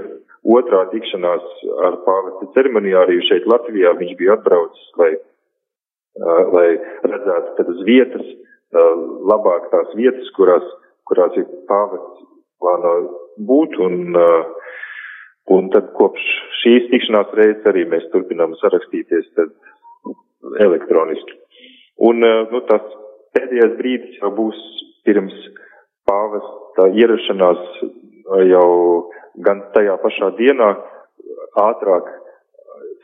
otrā 0.44 0.84
tikšanās 0.90 1.44
ar 1.88 2.00
pāvesta 2.04 2.50
ceremonijāriju 2.56 3.24
šeit 3.28 3.46
Latvijā. 3.48 3.94
Viņš 4.00 4.16
bija 4.18 4.36
atbraucis, 4.36 4.88
lai, 5.00 5.12
lai 6.56 6.66
redzētu 7.06 7.54
tad 7.58 7.70
uz 7.72 7.84
vietas, 7.88 8.26
labāk 9.30 9.70
tās 9.72 9.94
vietas, 9.98 10.30
kurās, 10.36 10.64
kurās 11.08 11.36
ir 11.40 11.46
pāvests 11.68 12.26
plāno 12.62 12.94
būt. 13.48 13.78
Un, 13.84 14.18
un 15.54 15.70
tad 15.74 15.92
kopš 15.98 16.26
šīs 16.62 16.90
tikšanās 16.92 17.32
reizes 17.38 17.70
arī 17.70 17.84
mēs 17.90 18.06
turpinām 18.12 18.56
sarakstīties 18.60 19.30
elektroniski. 20.60 21.38
Un 21.96 22.24
eh, 22.24 22.46
nu, 22.50 22.60
tas 22.68 22.82
pēdējais 23.36 23.76
brīdis 23.78 24.18
jau 24.20 24.32
būs 24.34 24.58
pirms 25.06 25.34
pāvesta 26.08 26.88
ierašanās 26.98 27.62
eh, 27.84 28.42
jau 28.50 28.70
gan 29.46 29.62
tajā 29.74 29.96
pašā 30.02 30.32
dienā, 30.38 30.74
ātrāk 31.58 32.10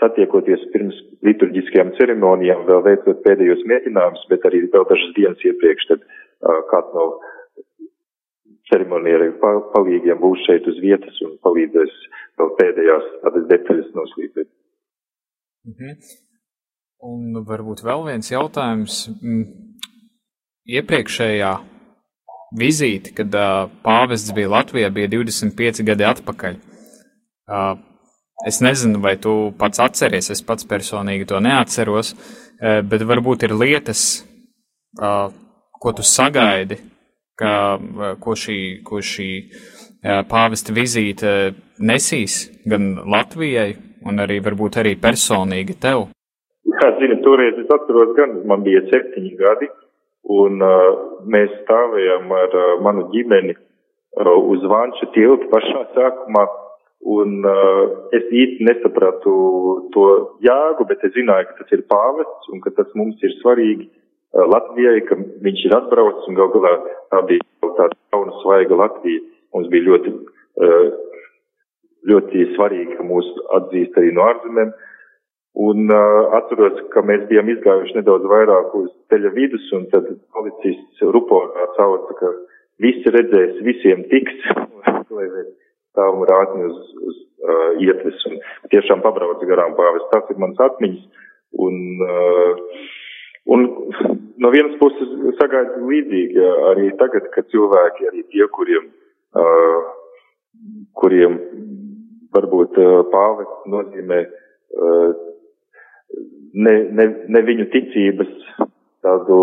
satiekoties 0.01 0.63
pirms 0.75 0.97
liturģiskajām 1.27 1.93
ceremonijām, 1.99 2.65
vēl 2.69 2.83
veicot 2.87 3.21
pēdējos 3.27 3.67
mēģinājumus, 3.71 4.25
bet 4.33 4.47
arī 4.49 4.65
vēl 4.73 4.87
dažas 4.89 5.13
dienas 5.19 5.45
iepriekš, 5.51 5.87
tad 5.93 6.07
uh, 6.07 6.63
kāds 6.73 6.97
no 6.97 7.07
ceremonieriem 8.71 9.37
palīgiem 9.75 10.21
būs 10.23 10.45
šeit 10.47 10.67
uz 10.71 10.79
vietas 10.83 11.17
un 11.27 11.37
palīdzēs 11.45 11.95
vēl 12.41 12.53
pēdējās 12.61 13.09
tādas 13.25 13.47
detaļas 13.51 13.95
noslīpēt. 13.99 14.51
Mhm. 15.71 15.97
Un 17.11 17.45
varbūt 17.49 17.81
vēl 17.85 18.05
viens 18.11 18.29
jautājums. 18.29 19.07
Mm, 19.23 19.45
iepriekšējā 20.69 21.53
vizīte, 22.61 23.15
kad 23.17 23.37
uh, 23.37 23.71
pāvests 23.85 24.35
bija 24.37 24.51
Latvijā, 24.53 24.91
bija 24.93 25.09
25 25.13 25.85
gadi 25.87 26.07
atpakaļ. 26.09 26.59
Uh, 27.51 27.79
es 28.47 28.61
nezinu, 28.65 29.01
vai 29.03 29.17
tu 29.21 29.53
pats 29.59 29.83
atceries, 29.83 30.31
es 30.33 30.43
pats 30.47 30.67
personīgi 30.69 31.29
to 31.29 31.41
neatceros, 31.41 32.15
uh, 32.15 32.81
bet 32.87 33.05
varbūt 33.07 33.49
ir 33.49 33.57
lietas, 33.57 34.25
ko 35.81 35.93
tu 35.97 36.03
sagaidi, 36.03 36.77
ka, 37.39 37.53
uh, 37.77 38.15
ko 38.21 38.35
šī, 38.37 38.59
ko 38.85 39.01
šī 39.01 39.31
uh, 39.41 40.23
pāvesta 40.29 40.75
vizīte 40.77 41.55
nesīs 41.79 42.43
gan 42.69 42.97
Latvijai, 43.09 43.71
un 44.07 44.23
arī 44.25 44.41
varbūt 44.45 44.81
arī 44.81 44.97
personīgi 45.01 45.77
tev. 45.81 46.09
Kā 46.81 46.91
zini, 47.01 47.19
toreiz 47.25 47.59
es 47.61 47.73
atceros, 47.73 48.15
gan 48.17 48.41
man 48.49 48.65
bija 48.65 48.83
septiņi 48.89 49.33
gadi, 49.41 49.69
un 50.41 50.61
uh, 50.65 50.89
mēs 51.33 51.53
stāvējām 51.65 52.33
ar 52.37 52.57
uh, 52.57 52.73
manu 52.85 53.09
ģimeni 53.13 53.57
uh, 53.57 54.37
uz 54.53 54.65
Vanča 54.73 55.09
tilta 55.15 55.49
pašā 55.53 55.85
sākumā, 55.97 56.45
un 57.01 57.41
uh, 57.49 58.11
es 58.13 58.27
īsti 58.29 58.67
nesapratu 58.69 59.33
to 59.95 60.07
jāgu, 60.45 60.85
bet 60.89 61.05
es 61.07 61.15
zināju, 61.15 61.49
ka 61.49 61.63
tas 61.63 61.73
ir 61.73 61.87
pāvests 61.89 62.53
un 62.53 62.61
ka 62.61 62.73
tas 62.77 62.91
mums 62.95 63.21
ir 63.25 63.33
svarīgi 63.41 63.87
uh, 63.89 64.45
Latvijai, 64.45 65.01
ka 65.09 65.17
viņš 65.17 65.65
ir 65.67 65.77
atbraucis 65.79 66.29
un 66.29 66.37
gal 66.37 66.53
galā 66.53 66.75
tā 67.13 67.23
bija 67.31 67.73
tāda 67.79 67.97
jauna 68.13 68.37
svaiga 68.43 68.77
Latvija. 68.83 69.25
Mums 69.55 69.71
bija 69.73 69.89
ļoti, 69.89 70.13
uh, 70.61 70.91
ļoti 72.11 72.51
svarīgi, 72.55 72.99
ka 72.99 73.09
mūs 73.09 73.33
atzīst 73.59 73.97
arī 73.99 74.13
no 74.15 74.29
ārzemēm. 74.29 74.77
Un 75.61 75.89
uh, 75.91 76.37
atceros, 76.39 76.85
ka 76.93 77.03
mēs 77.03 77.25
bijām 77.33 77.49
izgājuši 77.51 77.97
nedaudz 77.97 78.29
vairāk 78.31 78.77
uz 78.79 78.93
ceļa 79.11 79.33
vidus, 79.35 79.65
un 79.75 79.89
tad 79.91 80.07
policists 80.37 81.03
ruporā 81.17 81.67
sauca, 81.79 82.15
ka 82.21 82.31
visi 82.85 83.11
redzēs, 83.11 83.59
visiem 83.67 84.05
tiks, 84.13 84.37
lai 85.91 85.99
stāvam 85.99 86.25
rātni 86.29 86.65
uz, 86.67 86.79
uz 87.03 87.17
uh, 87.43 87.81
ietves, 87.81 88.25
un 88.27 88.39
tiešām 88.71 89.03
pabrauc 89.03 89.43
garām 89.47 89.75
pāvis. 89.75 90.09
Tas 90.13 90.29
ir 90.31 90.39
mans 90.39 90.59
atmiņas, 90.59 91.05
un, 91.59 92.01
uh, 92.03 92.57
un 93.47 93.67
no 94.39 94.51
vienas 94.51 94.79
puses 94.79 95.09
sagaidu 95.39 95.89
līdzīgi 95.89 96.41
arī 96.71 96.91
tagad, 96.99 97.31
kad 97.35 97.49
cilvēki, 97.51 98.09
arī 98.09 98.23
tie, 98.31 98.47
kuriem, 98.53 98.91
uh, 99.35 99.83
kuriem 100.95 101.41
varbūt 102.35 102.79
uh, 102.79 103.03
pāvis 103.11 103.51
nozīmē 103.67 104.21
uh, 104.27 105.11
ne, 106.55 106.77
ne, 106.93 107.07
ne 107.29 107.43
viņu 107.43 107.71
ticības 107.73 108.31
tādu 109.03 109.41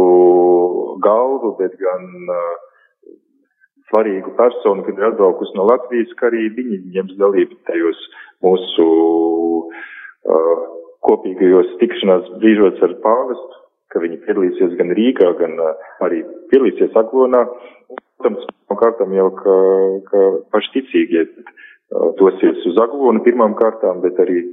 galvu, 1.03 1.55
bet 1.59 1.75
gan 1.81 2.07
uh, 2.29 2.66
svarīgu 3.91 4.33
personu, 4.37 4.83
kad 4.85 4.99
ir 4.99 5.07
atbraukusi 5.09 5.55
no 5.57 5.67
Latvijas, 5.69 6.11
ka 6.19 6.29
arī 6.29 6.49
viņi 6.57 6.81
ņems 6.95 7.15
dalību 7.21 7.59
tajos 7.69 8.01
mūsu 8.45 8.87
uh, 9.67 10.65
kopīgajos 11.07 11.77
tikšanās 11.81 12.29
brīžos 12.41 12.83
ar 12.87 12.97
pāvestu, 13.05 13.63
ka 13.93 14.03
viņi 14.03 14.21
piedalīsies 14.25 14.75
gan 14.79 14.93
Rīgā, 14.97 15.31
gan 15.39 15.57
uh, 15.63 15.89
arī 16.07 16.23
piedalīsies 16.51 16.95
Aglonā. 16.99 17.45
Protams, 18.17 18.47
no 18.69 18.79
kārtām 18.79 19.13
jau, 19.15 19.29
ka, 19.39 19.57
ka 20.11 20.23
pašticīgie 20.55 21.27
uh, 21.27 22.09
dosies 22.19 22.65
uz 22.67 22.79
Aglonu 22.83 23.23
pirmām 23.27 23.55
kārtām, 23.59 24.01
bet 24.05 24.19
arī 24.23 24.43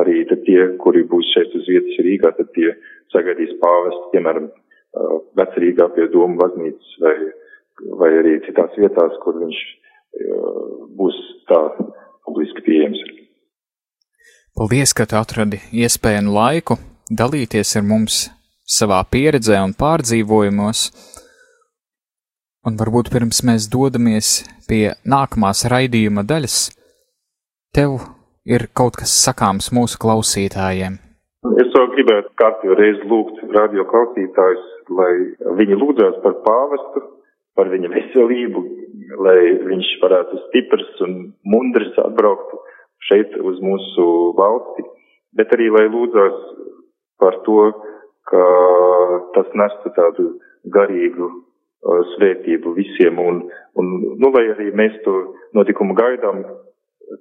arī 0.00 0.22
tie, 0.46 0.58
kuri 0.80 1.02
būs 1.04 1.34
šeit 1.34 1.52
uz 1.56 1.66
vietas 1.68 1.98
Rīgā, 2.00 2.32
tad 2.36 2.48
tie 2.56 2.70
sagaidīs 3.12 3.52
pāvestu, 3.60 4.06
piemēram, 4.14 4.46
vecrīgā 5.38 5.88
pie 5.94 6.08
Doma 6.12 6.38
baznīcas 6.40 6.96
vai, 7.02 7.14
vai 8.00 8.10
arī 8.20 8.38
citās 8.46 8.74
vietās, 8.78 9.16
kur 9.24 9.40
viņš 9.40 9.60
būs 10.98 11.18
tā 11.48 11.60
publiski 12.26 12.64
Paldies, 14.52 14.92
ka 14.92 15.06
tu 15.08 15.16
atradi 15.16 15.58
iespēju 15.72 16.26
un 16.26 16.34
laiku 16.34 16.76
dalīties 17.08 17.70
ar 17.80 17.84
mums 17.88 18.16
savā 18.68 18.98
pieredzē 19.08 19.56
un 19.64 19.72
pārdzīvojumos. 19.72 20.82
Un 22.68 22.76
varbūt 22.78 23.08
pirms 23.10 23.40
mēs 23.48 23.66
dodamies 23.72 24.42
pie 24.68 24.92
nākamās 25.08 25.64
raidījuma 25.72 26.22
daļas, 26.28 26.58
tev 27.74 27.96
ir 28.44 28.68
kaut 28.76 29.00
kas 29.00 29.14
sakāms 29.24 29.72
mūsu 29.74 29.98
klausītājiem. 30.04 31.00
Es 31.58 31.72
vēl 31.74 31.88
gribētu 31.96 32.30
kārtīgi 32.38 32.78
reizi 32.78 33.08
lūgt 33.10 33.40
radio 33.56 33.88
klausītājus, 33.90 34.68
lai 34.94 35.12
viņi 35.58 35.80
lūdzās 35.80 36.20
par 36.22 36.38
pāvestu, 36.44 37.02
par 37.58 37.70
viņa 37.72 37.90
veselību, 37.92 38.62
lai 39.22 39.38
viņš 39.68 39.88
varētu 40.02 40.40
stiprs 40.46 41.00
un 41.06 41.16
mundrs 41.44 41.96
atbraukt 42.00 42.54
šeit 43.08 43.34
uz 43.42 43.60
mūsu 43.64 44.06
valsti, 44.38 44.84
bet 45.36 45.52
arī 45.56 45.68
lai 45.74 45.86
lūdzās 45.90 46.38
par 47.20 47.38
to, 47.46 47.70
ka 48.30 48.42
tas 49.36 49.48
nestu 49.58 49.92
tādu 49.96 50.28
garīgu 50.74 51.28
uh, 51.28 52.02
svētību 52.14 52.74
visiem 52.78 53.18
un, 53.18 53.42
un, 53.78 53.92
nu, 54.22 54.30
lai 54.30 54.46
arī 54.54 54.70
mēs 54.78 54.94
to 55.06 55.16
notikumu 55.56 55.96
gaidām 55.98 56.44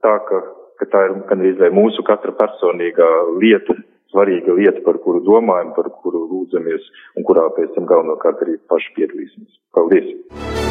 tā, 0.03 0.13
ka, 0.29 0.41
ka 0.79 0.89
tā 0.93 1.05
ir 1.07 1.17
gan 1.29 1.43
arī 1.43 1.71
mūsu 1.75 2.05
katra 2.07 2.35
personīgā 2.37 3.09
lieta, 3.41 3.75
svarīga 4.11 4.55
lieta, 4.57 4.83
par 4.85 4.99
kuru 5.03 5.23
domājam, 5.27 5.73
par 5.77 5.89
kuru 6.03 6.25
lūdzamies 6.27 6.91
un 7.17 7.27
kurā 7.27 7.47
pēc 7.57 7.73
tam 7.77 7.89
galvenokārt 7.89 8.43
arī 8.45 8.59
paši 8.71 8.93
piedalīsimies. 8.99 9.57
Paldies! 9.75 10.70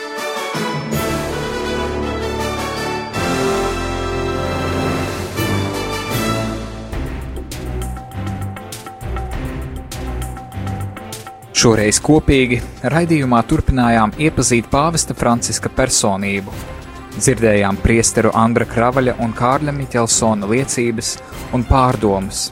Šoreiz 11.61 11.99
kopīgi 12.01 12.57
raidījumā 12.89 13.43
turpinājām 13.45 14.15
iepazīt 14.17 14.65
pāvesta 14.71 15.13
Franciska 15.13 15.69
personību. 15.77 16.49
Dzirdējām 17.19 17.77
priesteru 17.83 18.31
Andra 18.33 18.65
Kravaļa 18.65 19.13
un 19.21 19.35
Kārļa 19.37 19.75
Miķelsona 19.77 20.49
liecības 20.49 21.11
un 21.53 21.65
pārdomas. 21.67 22.47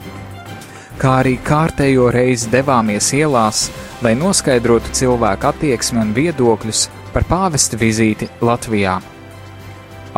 Kā 1.00 1.16
arī 1.24 1.32
kārtējo 1.42 2.06
reizi 2.14 2.52
devāmies 2.52 3.10
ielās, 3.18 3.64
lai 4.06 4.14
noskaidrotu 4.20 4.94
cilvēku 5.00 5.50
attieksmi 5.50 6.04
un 6.04 6.14
viedokļus 6.14 6.84
par 7.10 7.26
pāvesta 7.32 7.80
vizīti 7.82 8.30
Latvijā. 8.46 9.00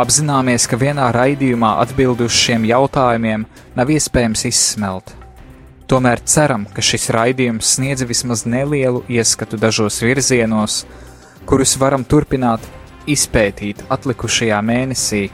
Apzināmies, 0.04 0.68
ka 0.68 0.76
vienā 0.76 1.08
raidījumā 1.16 1.78
atbildi 1.86 2.28
uz 2.28 2.36
šiem 2.44 2.68
jautājumiem 2.68 3.48
nav 3.78 3.96
iespējams 3.96 4.48
izsmelt. 4.52 5.16
Tomēr 5.92 6.22
ceram, 6.24 6.62
ka 6.72 6.80
šis 6.80 7.10
raidījums 7.12 7.74
sniedz 7.76 8.00
vismaz 8.08 8.46
nelielu 8.48 9.02
ieskatu 9.12 9.58
dažos 9.60 9.98
virzienos, 10.00 10.86
kurus 11.44 11.74
varam 11.76 12.06
turpināt 12.08 12.64
izpētīt 13.12 13.82
atlikušajā 13.92 14.60
mēnesī, 14.64 15.26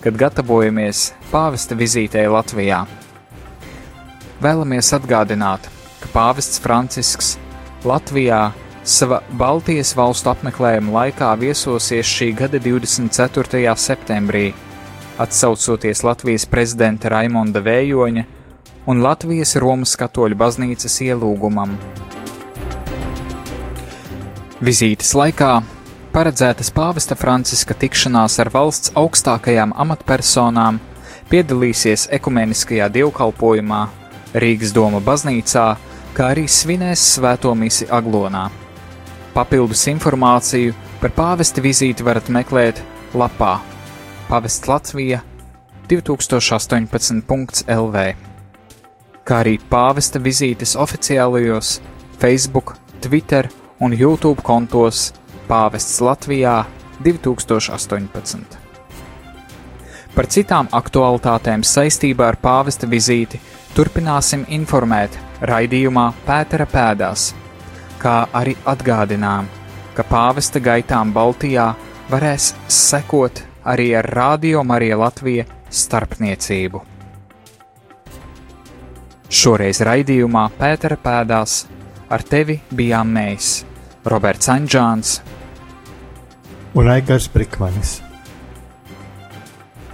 kad 0.00 0.16
gatavojamies 0.16 1.02
pāvesta 1.28 1.76
vizītei 1.76 2.22
Latvijā. 2.24 2.78
Vēlamies 4.40 4.94
atgādināt, 4.96 5.68
ka 6.00 6.08
pāvests 6.14 6.62
Francisks 6.64 7.34
Latvijā 7.84 8.54
sava 8.80 9.18
Baltijas 9.28 9.90
valstu 9.98 10.32
apmeklējuma 10.32 10.94
laikā 11.02 11.34
viesosies 11.42 12.14
šī 12.14 12.30
gada 12.38 12.62
24. 12.64 13.76
septembrī, 13.76 14.46
atsaucoties 15.20 16.00
Latvijas 16.08 16.48
prezidenta 16.48 17.12
Raimonda 17.12 17.60
Vējoņa 17.60 18.24
un 18.86 19.02
Latvijas 19.02 19.56
Romas 19.60 19.96
katoļu 19.98 20.38
baznīcas 20.38 21.00
ielūgumam. 21.06 21.74
Vizītes 24.64 25.12
laikā 25.18 25.50
paredzētas 26.14 26.70
pāvesta 26.72 27.16
Franciska 27.18 27.76
tikšanās 27.76 28.38
ar 28.40 28.50
valsts 28.54 28.94
augstākajām 28.96 29.74
amatpersonām, 29.76 30.80
piedalīsies 31.30 32.08
ekumeniskajā 32.16 32.88
dievkalpojumā 32.94 33.82
Rīgas 34.36 34.72
doma 34.76 35.02
baznīcā, 35.04 35.66
kā 36.16 36.32
arī 36.32 36.46
svinēs 36.48 37.04
svēto 37.16 37.52
misi 37.54 37.88
Aglonā. 37.92 38.48
Papildus 39.36 39.84
informāciju 39.92 40.76
par 41.00 41.12
pāvesta 41.16 41.64
vizīti 41.64 42.04
varat 42.06 42.30
meklēt 42.32 42.80
lapā 43.14 43.58
Pāvests 44.26 44.66
Latvija 44.66 45.20
2018.lv, 45.86 48.00
kā 49.26 49.40
arī 49.42 49.56
pāvesta 49.70 50.20
vizītes 50.22 50.76
oficiālajos 50.78 51.80
Facebook, 52.20 52.76
Twitter 53.02 53.48
un 53.82 53.92
YouTube 53.92 54.42
kontos 54.42 55.10
Pāvests 55.48 55.98
Latvijā 56.00 56.62
2018. 57.02 58.62
Par 60.16 60.30
citām 60.32 60.70
aktualitātēm 60.72 61.66
saistībā 61.66 62.30
ar 62.30 62.38
pāvesta 62.40 62.88
vizīti 62.88 63.40
turpināsim 63.76 64.46
informēt 64.56 65.18
raidījumā 65.42 66.06
Pētera 66.24 66.64
pēdās, 66.70 67.28
kā 68.00 68.22
arī 68.32 68.56
atgādinām, 68.64 69.50
ka 69.94 70.06
pāvesta 70.08 70.62
gaitām 70.62 71.12
Baltijā 71.12 71.68
varēs 72.10 72.54
sekot 72.72 73.44
arī 73.66 73.92
ar 73.98 74.08
Rādio 74.16 74.64
Marija 74.64 74.96
Latvija 75.02 75.44
starpniecību. 75.68 76.95
Šoreiz 79.26 79.80
raidījumā 79.82 80.44
Pētera 80.54 80.96
pēdās 81.02 81.64
ar 82.10 82.22
tevi 82.22 82.60
bijām 82.70 83.10
mēs, 83.10 83.64
Roberts 84.06 84.46
Anģāns 84.52 85.16
un 86.76 86.90
Aigars 86.92 87.26
Brikmanis. 87.32 87.96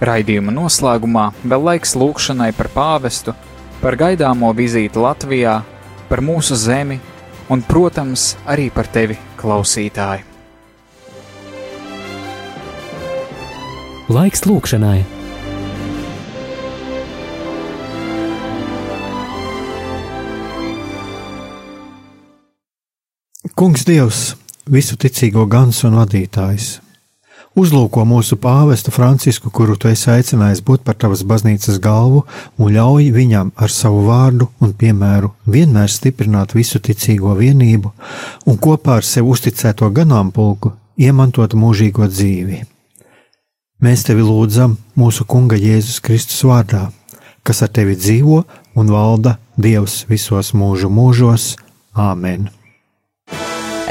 Raidījuma 0.03 0.51
noslēgumā 0.53 1.29
vēl 1.47 1.65
laiks 1.69 1.95
lūkšanai 1.95 2.51
par 2.57 2.69
pāvestu, 2.75 3.33
par 3.81 3.97
gaidāmo 3.97 4.51
vizīti 4.53 4.99
Latvijā, 4.99 5.61
par 6.09 6.21
mūsu 6.21 6.59
zemi 6.59 6.99
un, 7.49 7.63
protams, 7.63 8.33
arī 8.45 8.69
par 8.75 8.91
tevi, 8.91 9.17
klausītāji. 9.39 10.27
Laiks 14.13 14.43
lūkšanai! 14.45 15.12
Kungs 23.53 23.83
Dievs, 23.85 24.31
visu 24.65 24.95
ticīgo 24.97 25.43
gans 25.45 25.83
un 25.85 25.93
vadītājs! 25.99 26.79
Uzlūko 27.53 28.01
mūsu 28.09 28.33
pāvestu 28.41 28.89
Francisku, 28.89 29.51
kuru 29.53 29.75
tu 29.77 29.91
esi 29.91 30.07
aicinājis 30.09 30.63
būt 30.65 30.81
par 30.87 30.97
tavas 30.97 31.21
baznīcas 31.21 31.77
galvu, 31.83 32.23
un 32.57 32.73
ļauj 32.73 33.11
viņam 33.13 33.51
ar 33.53 33.69
savu 33.69 34.07
vārdu 34.07 34.47
un 34.57 34.71
piemēru 34.73 35.29
vienmēr 35.45 35.93
stiprināt 35.93 36.55
visu 36.57 36.81
ticīgo 36.81 37.35
vienību 37.37 37.91
un 38.49 38.57
kopā 38.57 38.97
ar 39.03 39.05
sev 39.05 39.29
uzticēto 39.29 39.91
ganāmpulku 39.99 40.73
iemantot 40.97 41.53
mūžīgo 41.53 42.09
dzīvi. 42.09 42.63
Mēs 43.85 44.07
tevi 44.09 44.25
lūdzam 44.25 44.79
mūsu 44.97 45.29
Kunga 45.29 45.61
Jēzus 45.61 46.01
Kristus 46.01 46.41
vārdā, 46.41 46.87
kas 47.45 47.61
ar 47.61 47.69
tevi 47.69 48.01
dzīvo 48.01 48.41
un 48.73 48.91
valda 48.97 49.37
Dievs 49.61 50.07
visos 50.09 50.55
mūžu 50.57 50.89
mūžos. 50.89 51.51
Āmen! 51.93 52.49